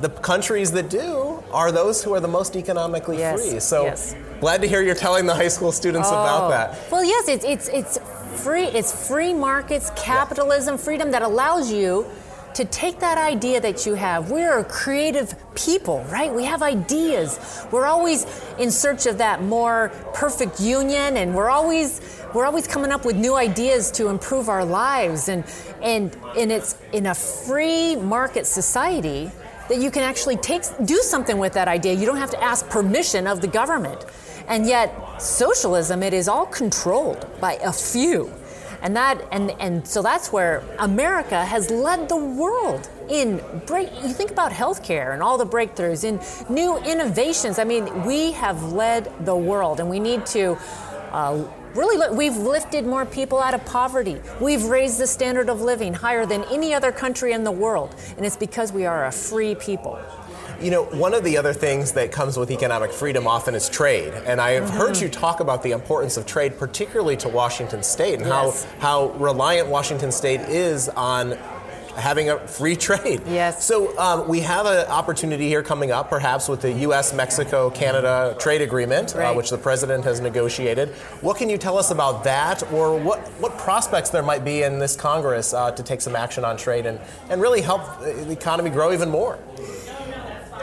the 0.00 0.08
countries 0.08 0.72
that 0.72 0.88
do 0.90 1.42
are 1.52 1.70
those 1.70 2.02
who 2.02 2.12
are 2.14 2.18
the 2.20 2.26
most 2.26 2.56
economically 2.56 3.18
Yes, 3.18 3.48
free. 3.50 3.60
So 3.60 3.84
yes. 3.84 4.16
glad 4.40 4.60
to 4.62 4.66
hear 4.68 4.82
you're 4.82 4.96
telling 4.96 5.26
the 5.26 5.34
high 5.34 5.48
school 5.48 5.70
students 5.70 6.08
about 6.08 6.46
Oh. 6.46 6.50
that. 6.50 6.78
Well, 6.90 7.04
yes, 7.04 7.28
it's 7.28 7.44
it's 7.44 7.68
it's 7.68 7.98
free. 8.42 8.64
It's 8.64 9.06
free 9.06 9.32
markets, 9.34 9.92
capitalism, 9.94 10.78
freedom 10.78 11.10
that 11.12 11.22
allows 11.22 11.70
you 11.70 12.06
to 12.54 12.64
take 12.64 13.00
that 13.00 13.18
idea 13.18 13.60
that 13.60 13.86
you 13.86 13.94
have. 13.94 14.30
We're 14.30 14.58
a 14.58 14.64
creative 14.64 15.34
people, 15.54 16.04
right? 16.04 16.32
We 16.32 16.44
have 16.44 16.62
ideas. 16.62 17.66
We're 17.70 17.86
always 17.86 18.26
in 18.58 18.70
search 18.70 19.06
of 19.06 19.18
that 19.18 19.42
more 19.42 19.90
perfect 20.14 20.60
union, 20.60 21.16
and 21.16 21.34
we're 21.34 21.50
always 21.50 22.00
we're 22.34 22.46
always 22.46 22.66
coming 22.66 22.90
up 22.90 23.04
with 23.04 23.16
new 23.16 23.34
ideas 23.34 23.90
to 23.92 24.08
improve 24.08 24.48
our 24.48 24.64
lives. 24.64 25.28
And 25.28 25.44
and 25.82 26.16
and 26.36 26.52
it's 26.52 26.76
in 26.92 27.06
a 27.06 27.14
free 27.14 27.96
market 27.96 28.46
society 28.46 29.30
that 29.68 29.78
you 29.78 29.90
can 29.90 30.02
actually 30.02 30.36
take 30.36 30.62
do 30.84 30.96
something 30.96 31.38
with 31.38 31.52
that 31.54 31.68
idea. 31.68 31.94
You 31.94 32.06
don't 32.06 32.16
have 32.16 32.30
to 32.30 32.42
ask 32.42 32.68
permission 32.68 33.26
of 33.26 33.40
the 33.40 33.48
government. 33.48 34.04
And 34.48 34.66
yet, 34.66 35.22
socialism, 35.22 36.02
it 36.02 36.12
is 36.12 36.28
all 36.28 36.46
controlled 36.46 37.26
by 37.40 37.54
a 37.62 37.72
few. 37.72 38.30
And 38.82 38.96
that 38.96 39.26
and 39.30 39.52
and 39.60 39.86
so 39.86 40.02
that's 40.02 40.32
where 40.32 40.62
America 40.78 41.44
has 41.44 41.70
led 41.70 42.08
the 42.08 42.16
world 42.16 42.90
in 43.08 43.40
break 43.66 43.90
you 44.02 44.12
think 44.12 44.30
about 44.30 44.52
healthcare 44.52 45.12
and 45.12 45.22
all 45.22 45.38
the 45.38 45.46
breakthroughs 45.46 46.04
in 46.04 46.20
new 46.52 46.76
innovations. 46.78 47.58
I 47.58 47.64
mean, 47.64 48.04
we 48.04 48.32
have 48.32 48.72
led 48.72 49.10
the 49.24 49.36
world 49.36 49.78
and 49.80 49.88
we 49.88 50.00
need 50.00 50.26
to 50.26 50.58
uh, 51.12 51.44
really 51.74 52.14
we've 52.14 52.36
lifted 52.36 52.84
more 52.84 53.06
people 53.06 53.38
out 53.38 53.54
of 53.54 53.64
poverty. 53.64 54.20
We've 54.40 54.64
raised 54.64 54.98
the 54.98 55.06
standard 55.06 55.48
of 55.48 55.60
living 55.60 55.94
higher 55.94 56.26
than 56.26 56.44
any 56.44 56.74
other 56.74 56.92
country 56.92 57.32
in 57.32 57.44
the 57.44 57.52
world. 57.52 57.94
And 58.16 58.26
it's 58.26 58.36
because 58.36 58.72
we 58.72 58.84
are 58.84 59.06
a 59.06 59.12
free 59.12 59.54
people. 59.54 59.98
You 60.62 60.70
know, 60.70 60.84
one 60.84 61.12
of 61.12 61.24
the 61.24 61.36
other 61.38 61.52
things 61.52 61.90
that 61.92 62.12
comes 62.12 62.36
with 62.36 62.52
economic 62.52 62.92
freedom 62.92 63.26
often 63.26 63.56
is 63.56 63.68
trade. 63.68 64.14
And 64.14 64.40
I 64.40 64.52
have 64.52 64.68
mm-hmm. 64.68 64.76
heard 64.76 64.96
you 64.96 65.08
talk 65.08 65.40
about 65.40 65.64
the 65.64 65.72
importance 65.72 66.16
of 66.16 66.24
trade, 66.24 66.56
particularly 66.56 67.16
to 67.16 67.28
Washington 67.28 67.82
State, 67.82 68.20
and 68.20 68.26
yes. 68.28 68.64
how, 68.78 69.08
how 69.08 69.12
reliant 69.18 69.66
Washington 69.66 70.12
State 70.12 70.40
is 70.42 70.88
on 70.90 71.36
having 71.96 72.30
a 72.30 72.38
free 72.46 72.76
trade. 72.88 73.22
Yes. 73.26 73.64
So 73.64 73.98
um, 73.98 74.28
we 74.28 74.38
have 74.40 74.66
an 74.66 74.86
opportunity 74.86 75.48
here 75.48 75.64
coming 75.64 75.90
up, 75.90 76.08
perhaps 76.08 76.48
with 76.48 76.62
the 76.62 76.72
U.S. 76.72 77.12
Mexico 77.12 77.68
Canada 77.70 78.36
trade 78.38 78.62
agreement, 78.62 79.16
uh, 79.16 79.18
right. 79.18 79.26
uh, 79.30 79.34
which 79.34 79.50
the 79.50 79.58
president 79.58 80.04
has 80.04 80.20
negotiated. 80.20 80.90
What 81.22 81.36
can 81.36 81.48
you 81.48 81.58
tell 81.58 81.76
us 81.76 81.90
about 81.90 82.22
that, 82.24 82.62
or 82.72 82.98
what 82.98 83.18
what 83.40 83.58
prospects 83.58 84.10
there 84.10 84.22
might 84.22 84.44
be 84.44 84.62
in 84.62 84.78
this 84.78 84.94
Congress 84.94 85.54
uh, 85.54 85.72
to 85.72 85.82
take 85.82 86.00
some 86.00 86.14
action 86.14 86.44
on 86.44 86.56
trade 86.56 86.86
and 86.86 87.00
and 87.30 87.40
really 87.40 87.60
help 87.60 87.98
the 88.00 88.30
economy 88.30 88.70
grow 88.70 88.92
even 88.92 89.10
more? 89.10 89.38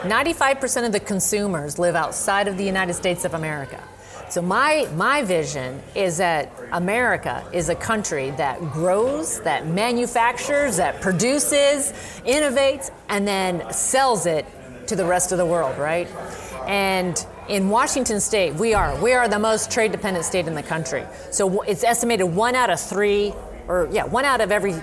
95% 0.02 0.86
of 0.86 0.92
the 0.92 1.00
consumers 1.00 1.78
live 1.78 1.94
outside 1.94 2.48
of 2.48 2.56
the 2.56 2.64
United 2.64 2.94
States 2.94 3.24
of 3.24 3.34
America. 3.34 3.82
So 4.30 4.40
my 4.40 4.88
my 4.94 5.24
vision 5.24 5.82
is 5.94 6.18
that 6.18 6.52
America 6.72 7.44
is 7.52 7.68
a 7.68 7.74
country 7.74 8.30
that 8.32 8.60
grows, 8.70 9.40
that 9.40 9.66
manufactures, 9.66 10.76
that 10.76 11.00
produces, 11.00 11.92
innovates, 12.24 12.90
and 13.08 13.26
then 13.26 13.72
sells 13.72 14.26
it 14.26 14.46
to 14.86 14.96
the 14.96 15.04
rest 15.04 15.32
of 15.32 15.38
the 15.38 15.46
world, 15.46 15.76
right? 15.78 16.08
And 16.66 17.24
in 17.48 17.68
Washington 17.68 18.20
State, 18.20 18.54
we 18.54 18.72
are 18.72 18.94
we 19.02 19.12
are 19.12 19.28
the 19.28 19.38
most 19.38 19.70
trade 19.70 19.92
dependent 19.92 20.24
state 20.24 20.46
in 20.46 20.54
the 20.54 20.62
country. 20.62 21.04
So 21.30 21.62
it's 21.62 21.84
estimated 21.84 22.26
one 22.26 22.54
out 22.54 22.70
of 22.70 22.80
three, 22.80 23.34
or 23.66 23.88
yeah, 23.90 24.04
one 24.04 24.24
out 24.24 24.40
of 24.40 24.50
every 24.52 24.80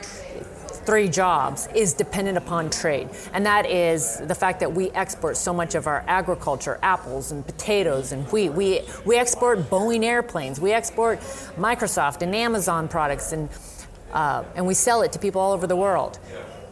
three 0.88 1.10
jobs 1.10 1.68
is 1.76 1.94
dependent 1.94 2.38
upon 2.38 2.70
trade. 2.70 3.10
And 3.34 3.46
that 3.46 3.70
is 3.70 4.20
the 4.26 4.34
fact 4.34 4.62
that 4.62 4.72
we 4.72 4.90
export 4.92 5.36
so 5.36 5.54
much 5.54 5.76
of 5.76 5.86
our 5.86 6.04
agriculture, 6.08 6.80
apples 6.82 7.32
and 7.32 7.46
potatoes 7.46 8.14
and 8.14 8.26
wheat. 8.32 8.54
We, 8.54 8.82
we 9.06 9.18
export 9.18 9.70
Boeing 9.70 10.06
airplanes. 10.06 10.62
We 10.62 10.72
export 10.72 11.20
Microsoft 11.60 12.22
and 12.22 12.34
Amazon 12.34 12.88
products 12.88 13.34
and, 13.34 13.50
uh, 14.14 14.46
and 14.56 14.66
we 14.66 14.74
sell 14.74 15.02
it 15.02 15.12
to 15.12 15.20
people 15.20 15.42
all 15.42 15.52
over 15.52 15.68
the 15.68 15.76
world. 15.76 16.20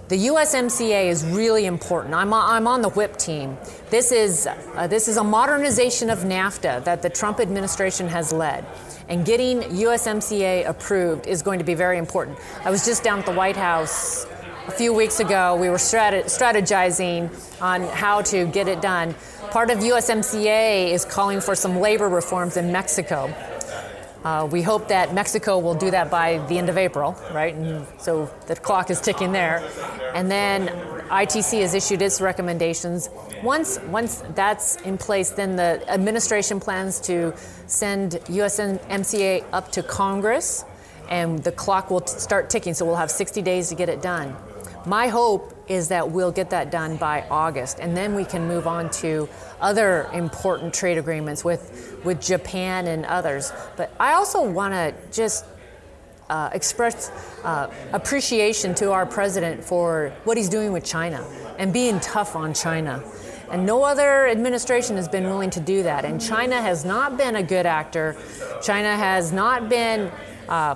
The 0.07 0.27
USMCA 0.27 1.07
is 1.07 1.25
really 1.25 1.65
important. 1.65 2.13
I'm 2.13 2.31
I'm 2.31 2.67
on 2.67 2.83
the 2.83 2.89
whip 2.89 3.17
team. 3.17 3.57
This 3.89 4.11
is, 4.11 4.47
uh, 4.47 4.87
this 4.87 5.07
is 5.07 5.17
a 5.17 5.23
modernization 5.23 6.11
of 6.11 6.19
NAFTA 6.19 6.83
that 6.83 7.01
the 7.01 7.09
Trump 7.09 7.39
administration 7.39 8.07
has 8.07 8.31
led 8.31 8.65
and 9.07 9.25
getting 9.25 9.61
USMCA 9.61 10.67
approved 10.67 11.27
is 11.27 11.41
going 11.41 11.59
to 11.59 11.65
be 11.65 11.73
very 11.73 11.97
important. 11.97 12.37
I 12.63 12.71
was 12.71 12.85
just 12.85 13.03
down 13.03 13.19
at 13.19 13.25
the 13.25 13.33
White 13.33 13.57
House 13.57 14.25
a 14.67 14.71
few 14.71 14.93
weeks 14.93 15.19
ago. 15.19 15.55
We 15.55 15.69
were 15.69 15.77
strategizing 15.77 17.29
on 17.61 17.83
how 17.83 18.21
to 18.23 18.47
get 18.47 18.67
it 18.67 18.81
done. 18.81 19.15
Part 19.51 19.69
of 19.69 19.79
USMCA 19.79 20.91
is 20.91 21.05
calling 21.05 21.39
for 21.39 21.55
some 21.55 21.79
labor 21.79 22.09
reforms 22.09 22.57
in 22.57 22.71
Mexico. 22.71 23.33
Uh, 24.23 24.47
we 24.51 24.63
hope 24.63 24.87
that 24.87 25.13
Mexico 25.13 25.59
will 25.59 25.75
do 25.75 25.91
that 25.91 26.09
by 26.09 26.39
the 26.47 26.57
end 26.57 26.67
of 26.67 26.77
April, 26.77 27.15
right? 27.31 27.53
And 27.53 27.85
so 27.99 28.31
the 28.47 28.55
clock 28.55 28.89
is 28.89 28.99
ticking 28.99 29.31
there. 29.31 29.63
And 30.15 30.31
then 30.31 30.65
ITC 31.09 31.61
has 31.61 31.73
issued 31.73 32.01
its 32.01 32.19
recommendations. 32.19 33.09
Once, 33.43 33.79
once 33.87 34.23
that's 34.33 34.77
in 34.77 34.97
place, 34.97 35.29
then 35.29 35.55
the 35.55 35.83
administration 35.89 36.59
plans 36.59 36.99
to 37.01 37.33
send 37.67 38.13
USMCA 38.25 39.45
up 39.53 39.71
to 39.73 39.83
Congress, 39.83 40.65
and 41.09 41.43
the 41.43 41.51
clock 41.51 41.91
will 41.91 42.01
t- 42.01 42.17
start 42.17 42.49
ticking. 42.49 42.73
So 42.73 42.85
we'll 42.85 42.95
have 42.95 43.11
60 43.11 43.41
days 43.41 43.69
to 43.69 43.75
get 43.75 43.89
it 43.89 44.01
done. 44.01 44.35
My 44.85 45.07
hope 45.07 45.55
is 45.67 45.87
that 45.87 46.11
we'll 46.11 46.31
get 46.31 46.51
that 46.51 46.71
done 46.71 46.97
by 46.97 47.25
August, 47.29 47.79
and 47.79 47.97
then 47.97 48.13
we 48.13 48.25
can 48.25 48.47
move 48.47 48.67
on 48.67 48.89
to 48.91 49.27
other 49.59 50.07
important 50.13 50.73
trade 50.73 50.97
agreements 50.97 51.43
with, 51.43 51.99
with 52.03 52.21
Japan 52.21 52.87
and 52.87 53.05
others. 53.05 53.51
But 53.77 53.91
I 53.99 54.13
also 54.13 54.47
want 54.47 54.73
to 54.73 54.93
just 55.11 55.45
uh, 56.29 56.49
express 56.53 57.11
uh, 57.43 57.71
appreciation 57.93 58.73
to 58.75 58.91
our 58.91 59.05
president 59.05 59.63
for 59.63 60.13
what 60.23 60.37
he's 60.37 60.49
doing 60.49 60.71
with 60.71 60.83
China 60.83 61.25
and 61.57 61.71
being 61.71 61.99
tough 61.99 62.35
on 62.35 62.53
China. 62.53 63.03
And 63.51 63.65
no 63.65 63.83
other 63.83 64.27
administration 64.27 64.95
has 64.95 65.07
been 65.07 65.25
willing 65.25 65.51
to 65.51 65.59
do 65.59 65.83
that. 65.83 66.03
And 66.03 66.19
China 66.19 66.59
has 66.59 66.83
not 66.83 67.15
been 67.15 67.35
a 67.35 67.43
good 67.43 67.65
actor. 67.65 68.15
China 68.61 68.95
has 68.95 69.31
not 69.31 69.69
been 69.69 70.11
uh, 70.49 70.75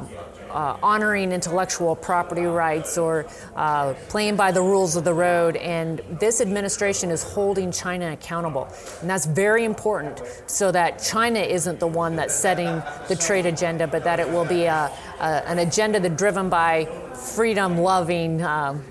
uh, 0.50 0.78
honoring 0.82 1.32
intellectual 1.32 1.96
property 1.96 2.46
rights 2.46 2.98
or 2.98 3.26
uh, 3.56 3.94
playing 4.10 4.36
by 4.36 4.52
the 4.52 4.62
rules 4.62 4.96
of 4.96 5.04
the 5.04 5.14
road. 5.14 5.56
And 5.58 6.02
this 6.20 6.42
administration 6.42 7.12
is 7.12 7.24
holding 7.24 7.72
China 7.72 8.12
accountable. 8.12 8.68
And 9.02 9.10
that's 9.10 9.26
very 9.26 9.66
important 9.66 10.22
so 10.48 10.72
that 10.72 11.02
China 11.02 11.40
isn't 11.40 11.80
the 11.80 11.88
one 11.88 12.16
that's 12.16 12.36
setting 12.36 12.82
the 13.08 13.16
trade 13.16 13.46
agenda, 13.46 13.88
but 13.88 14.04
that 14.04 14.20
it 14.20 14.30
will 14.30 14.46
be 14.46 14.64
a, 14.66 14.92
a, 15.20 15.24
an 15.48 15.60
agenda 15.60 16.00
that's 16.00 16.16
driven 16.16 16.50
by 16.50 16.86
freedom 17.14 17.78
loving. 17.78 18.42
Um, 18.42 18.84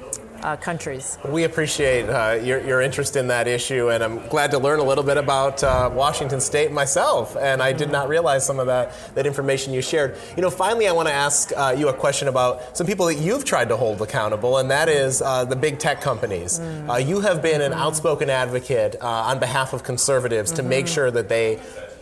uh, 0.42 0.56
countries. 0.56 1.18
We 1.24 1.44
appreciate 1.44 2.08
uh, 2.08 2.38
your, 2.42 2.60
your, 2.66 2.80
interest 2.80 3.16
in 3.16 3.28
that 3.28 3.48
issue, 3.48 3.90
and 3.90 4.02
I'm 4.02 4.26
glad 4.28 4.50
to 4.52 4.58
learn 4.58 4.78
a 4.78 4.84
little 4.84 5.04
bit 5.04 5.16
about 5.16 5.62
uh, 5.62 5.90
Washington 5.92 6.40
State 6.40 6.72
myself. 6.72 7.36
And 7.36 7.62
I 7.62 7.72
did 7.72 7.90
not 7.90 8.08
realize 8.08 8.46
some 8.46 8.58
of 8.58 8.66
that, 8.66 8.92
that 9.14 9.26
information 9.26 9.72
you 9.72 9.82
shared. 9.82 10.16
You 10.36 10.42
know, 10.42 10.50
finally, 10.50 10.88
I 10.88 10.92
want 10.92 11.08
to 11.08 11.14
ask 11.14 11.52
uh, 11.56 11.74
you 11.76 11.88
a 11.88 11.92
question 11.92 12.28
about 12.28 12.76
some 12.76 12.86
people 12.86 13.06
that 13.06 13.16
you've 13.16 13.44
tried 13.44 13.68
to 13.68 13.76
hold 13.76 14.00
accountable, 14.00 14.58
and 14.58 14.70
that 14.70 14.88
is 14.88 15.22
uh, 15.22 15.44
the 15.44 15.56
big 15.56 15.78
tech 15.78 16.00
companies. 16.00 16.58
Mm. 16.58 16.90
Uh, 16.90 16.96
you 16.96 17.20
have 17.20 17.42
been 17.42 17.60
an 17.60 17.72
outspoken 17.72 18.30
advocate 18.30 18.96
on 19.00 19.38
behalf 19.38 19.72
of 19.72 19.82
conservatives 19.82 20.50
mm-hmm. 20.50 20.62
to 20.62 20.68
make 20.68 20.86
mm-hmm. 20.86 20.94
sure 20.94 21.10
that 21.10 21.28
they 21.28 21.58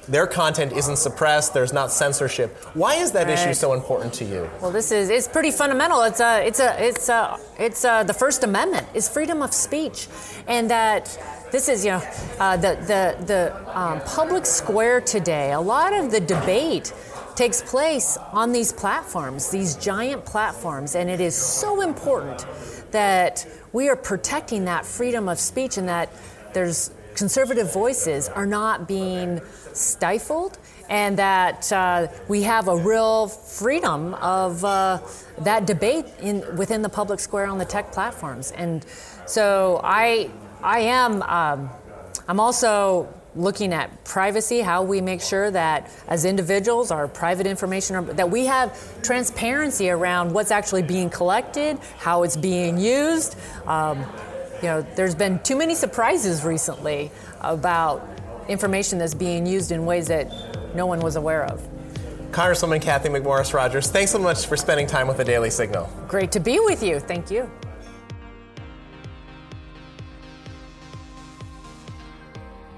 their 0.08 0.26
content 0.26 0.72
isn't 0.72 0.96
suppressed, 0.96 1.52
there's 1.54 1.72
not 1.72 1.90
censorship. 1.90 2.56
Why 2.74 2.94
is 2.94 3.12
that 3.12 3.26
right. 3.26 3.38
issue 3.38 3.54
so 3.54 3.72
important 3.72 4.12
to 4.14 4.24
you? 4.24 4.48
Well, 4.60 4.70
this 4.70 4.92
is 4.92 5.10
it's 5.10 5.28
pretty 5.28 5.50
fundamental. 5.50 6.02
It's 6.02 6.20
a 6.20 6.46
it's 6.46 6.60
a 6.60 6.84
it's 6.84 7.08
a 7.08 7.38
it's 7.58 7.84
a, 7.84 8.04
the 8.06 8.14
First 8.14 8.44
Amendment 8.44 8.86
is 8.94 9.08
freedom 9.08 9.42
of 9.42 9.52
speech, 9.52 10.08
and 10.46 10.70
that 10.70 11.18
this 11.50 11.68
is 11.68 11.84
you 11.84 11.92
know 11.92 12.02
uh, 12.38 12.56
the 12.56 12.76
the 12.86 13.24
the 13.24 13.78
um, 13.78 14.00
public 14.02 14.46
square 14.46 15.00
today. 15.00 15.52
A 15.52 15.60
lot 15.60 15.92
of 15.92 16.10
the 16.10 16.20
debate 16.20 16.92
takes 17.34 17.60
place 17.60 18.16
on 18.32 18.52
these 18.52 18.72
platforms, 18.72 19.50
these 19.50 19.76
giant 19.76 20.24
platforms, 20.24 20.94
and 20.94 21.10
it 21.10 21.20
is 21.20 21.34
so 21.34 21.82
important 21.82 22.46
that 22.92 23.46
we 23.72 23.88
are 23.88 23.96
protecting 23.96 24.64
that 24.64 24.86
freedom 24.86 25.28
of 25.28 25.38
speech 25.38 25.76
and 25.76 25.88
that 25.88 26.10
there's 26.54 26.90
conservative 27.16 27.72
voices 27.72 28.28
are 28.28 28.46
not 28.46 28.86
being 28.86 29.40
stifled 29.72 30.58
and 30.88 31.18
that 31.18 31.72
uh, 31.72 32.06
we 32.28 32.42
have 32.42 32.68
a 32.68 32.76
real 32.76 33.26
freedom 33.26 34.14
of 34.14 34.64
uh, 34.64 35.00
that 35.38 35.66
debate 35.66 36.06
in, 36.20 36.44
within 36.56 36.82
the 36.82 36.88
public 36.88 37.18
square 37.18 37.46
on 37.46 37.58
the 37.58 37.64
tech 37.64 37.90
platforms. 37.90 38.52
And 38.52 38.84
so 39.26 39.80
I, 39.82 40.30
I 40.62 40.80
am, 40.80 41.22
um, 41.22 41.70
I'm 42.28 42.38
also 42.38 43.12
looking 43.34 43.72
at 43.72 44.04
privacy, 44.04 44.60
how 44.60 44.82
we 44.82 45.00
make 45.00 45.20
sure 45.20 45.50
that 45.50 45.90
as 46.08 46.24
individuals, 46.24 46.90
our 46.90 47.06
private 47.08 47.46
information, 47.46 48.06
that 48.16 48.30
we 48.30 48.46
have 48.46 49.02
transparency 49.02 49.90
around 49.90 50.32
what's 50.32 50.50
actually 50.50 50.82
being 50.82 51.10
collected, 51.10 51.78
how 51.98 52.22
it's 52.22 52.36
being 52.36 52.78
used. 52.78 53.36
Um, 53.66 54.04
you 54.62 54.68
know, 54.68 54.82
there's 54.94 55.14
been 55.14 55.38
too 55.40 55.56
many 55.56 55.74
surprises 55.74 56.44
recently 56.44 57.10
about 57.40 58.06
information 58.48 58.98
that's 58.98 59.14
being 59.14 59.46
used 59.46 59.72
in 59.72 59.86
ways 59.86 60.08
that 60.08 60.30
no 60.74 60.86
one 60.86 61.00
was 61.00 61.16
aware 61.16 61.44
of. 61.44 61.66
Congresswoman 62.30 62.82
Cathy 62.82 63.08
McMorris 63.08 63.54
Rodgers, 63.54 63.90
thanks 63.90 64.10
so 64.10 64.18
much 64.18 64.46
for 64.46 64.56
spending 64.56 64.86
time 64.86 65.08
with 65.08 65.16
the 65.16 65.24
Daily 65.24 65.50
Signal. 65.50 65.90
Great 66.06 66.32
to 66.32 66.40
be 66.40 66.60
with 66.60 66.82
you. 66.82 67.00
Thank 67.00 67.30
you. 67.30 67.50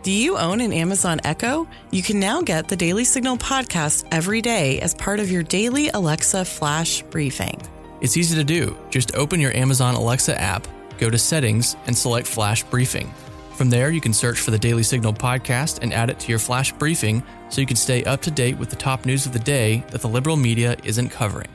Do 0.03 0.13
you 0.13 0.39
own 0.39 0.61
an 0.61 0.73
Amazon 0.73 1.21
Echo? 1.25 1.69
You 1.91 2.03
can 2.03 2.19
now 2.19 2.41
get 2.41 2.69
the 2.69 2.77
Daily 2.77 3.05
Signal 3.05 3.37
podcast 3.37 4.07
every 4.11 4.41
day 4.41 4.81
as 4.81 4.95
part 4.95 5.21
of 5.21 5.31
your 5.31 5.43
daily 5.43 5.89
Alexa 5.91 6.45
flash 6.45 7.03
briefing. 7.03 7.61
It's 8.01 8.17
easy 8.17 8.37
to 8.37 8.45
do. 8.45 8.77
Just 8.91 9.15
open 9.17 9.41
your 9.41 9.55
Amazon 9.55 9.95
Alexa 9.97 10.41
app, 10.41 10.67
go 10.99 11.11
to 11.11 11.19
settings, 11.19 11.77
and 11.87 11.97
select 11.97 12.27
flash 12.27 12.63
briefing. 12.65 13.13
From 13.55 13.71
there, 13.71 13.91
you 13.91 14.01
can 14.01 14.13
search 14.13 14.39
for 14.39 14.53
the 14.53 14.59
Daily 14.59 14.83
Signal 14.83 15.13
podcast 15.13 15.81
and 15.83 15.93
add 15.93 16.11
it 16.11 16.21
to 16.21 16.29
your 16.29 16.39
flash 16.39 16.73
briefing 16.73 17.23
so 17.49 17.61
you 17.61 17.67
can 17.67 17.77
stay 17.77 18.05
up 18.05 18.23
to 18.23 18.31
date 18.31 18.57
with 18.57 18.71
the 18.71 18.77
top 18.77 19.05
news 19.05 19.27
of 19.27 19.33
the 19.33 19.39
day 19.41 19.85
that 19.91 20.01
the 20.01 20.09
liberal 20.09 20.37
media 20.37 20.77
isn't 20.85 21.09
covering. 21.09 21.49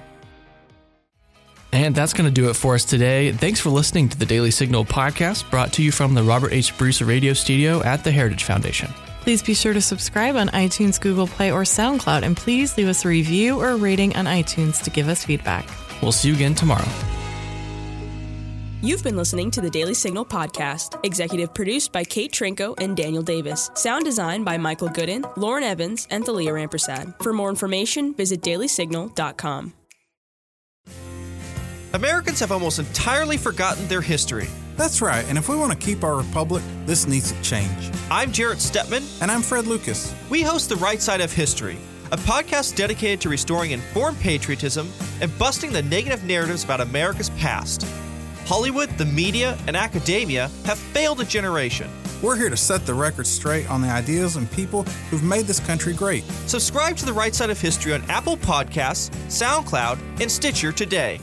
And 1.72 1.96
that's 1.96 2.14
going 2.14 2.28
to 2.28 2.34
do 2.34 2.50
it 2.50 2.56
for 2.56 2.76
us 2.76 2.86
today. 2.86 3.32
Thanks 3.32 3.60
for 3.60 3.70
listening 3.70 4.10
to 4.10 4.18
the 4.18 4.26
Daily 4.26 4.52
Signal 4.52 4.86
podcast 4.86 5.50
brought 5.50 5.74
to 5.74 5.82
you 5.82 5.92
from 5.92 6.14
the 6.14 6.24
Robert 6.24 6.52
H. 6.52 6.78
Bruce 6.78 7.02
Radio 7.02 7.34
Studio 7.34 7.82
at 7.84 8.04
the 8.04 8.12
Heritage 8.12 8.44
Foundation. 8.44 8.92
Please 9.22 9.42
be 9.42 9.54
sure 9.54 9.74
to 9.74 9.82
subscribe 9.82 10.36
on 10.36 10.50
iTunes, 10.50 11.00
Google 11.00 11.28
Play, 11.28 11.52
or 11.52 11.64
SoundCloud, 11.64 12.24
and 12.24 12.36
please 12.36 12.78
leave 12.78 12.90
us 12.90 13.06
a 13.06 13.08
review 13.08 13.58
or 13.58 13.70
a 13.70 13.78
rating 13.78 14.16
on 14.18 14.26
iTunes 14.26 14.84
to 14.84 14.90
give 14.90 15.08
us 15.08 15.24
feedback. 15.24 15.66
We'll 16.02 16.12
see 16.12 16.28
you 16.28 16.36
again 16.36 16.54
tomorrow. 16.54 16.84
You've 18.84 19.02
been 19.02 19.16
listening 19.16 19.50
to 19.52 19.62
the 19.62 19.70
Daily 19.70 19.94
Signal 19.94 20.26
podcast, 20.26 21.00
executive 21.06 21.54
produced 21.54 21.94
by 21.94 22.04
Kate 22.04 22.34
Trinko 22.34 22.78
and 22.82 22.98
Daniel 22.98 23.24
Davis, 23.24 23.72
sound 23.76 24.04
designed 24.04 24.44
by 24.44 24.58
Michael 24.58 24.90
Gooden, 24.90 25.38
Lauren 25.38 25.64
Evans, 25.64 26.06
and 26.12 26.26
Thalia 26.26 26.52
Rampersad. 26.52 27.18
For 27.24 27.32
more 27.32 27.50
information, 27.50 28.14
visit 28.14 28.42
dailysignal.com. 28.42 29.72
Americans 31.94 32.42
have 32.42 32.52
almost 32.52 32.78
entirely 32.78 33.38
forgotten 33.38 33.88
their 33.88 34.02
history. 34.02 34.50
That's 34.76 35.02
right, 35.02 35.24
and 35.30 35.38
if 35.38 35.48
we 35.48 35.56
want 35.56 35.72
to 35.72 35.78
keep 35.78 36.04
our 36.04 36.18
republic, 36.18 36.62
this 36.86 37.08
needs 37.08 37.32
to 37.32 37.42
change. 37.42 37.90
I'm 38.12 38.34
Jarrett 38.34 38.60
Stepman. 38.60 39.06
And 39.22 39.32
I'm 39.32 39.44
Fred 39.44 39.66
Lucas. 39.66 40.14
We 40.30 40.42
host 40.42 40.68
The 40.68 40.76
Right 40.76 41.02
Side 41.02 41.22
of 41.22 41.32
History, 41.32 41.78
a 42.12 42.18
podcast 42.18 42.76
dedicated 42.76 43.22
to 43.22 43.30
restoring 43.30 43.72
informed 43.72 44.20
patriotism 44.20 44.92
and 45.22 45.32
busting 45.40 45.72
the 45.72 45.84
negative 45.84 46.26
narratives 46.26 46.66
about 46.66 46.82
America's 46.82 47.30
past. 47.30 47.88
Hollywood, 48.54 48.90
the 49.00 49.06
media, 49.06 49.58
and 49.66 49.76
academia 49.76 50.48
have 50.66 50.78
failed 50.78 51.20
a 51.20 51.26
generation. 51.26 51.90
We're 52.22 52.36
here 52.36 52.52
to 52.52 52.56
set 52.56 52.86
the 52.86 52.94
record 52.94 53.26
straight 53.26 53.68
on 53.68 53.82
the 53.82 53.88
ideas 53.88 54.36
and 54.36 54.50
people 54.52 54.84
who've 55.10 55.24
made 55.24 55.46
this 55.46 55.60
country 55.60 55.92
great. 55.92 56.24
Subscribe 56.46 56.96
to 56.98 57.06
The 57.08 57.14
Right 57.14 57.34
Side 57.34 57.50
of 57.50 57.60
History 57.60 57.94
on 57.94 58.04
Apple 58.12 58.38
Podcasts, 58.38 59.10
SoundCloud, 59.26 59.98
and 60.22 60.32
Stitcher 60.32 60.72
today. 60.72 61.20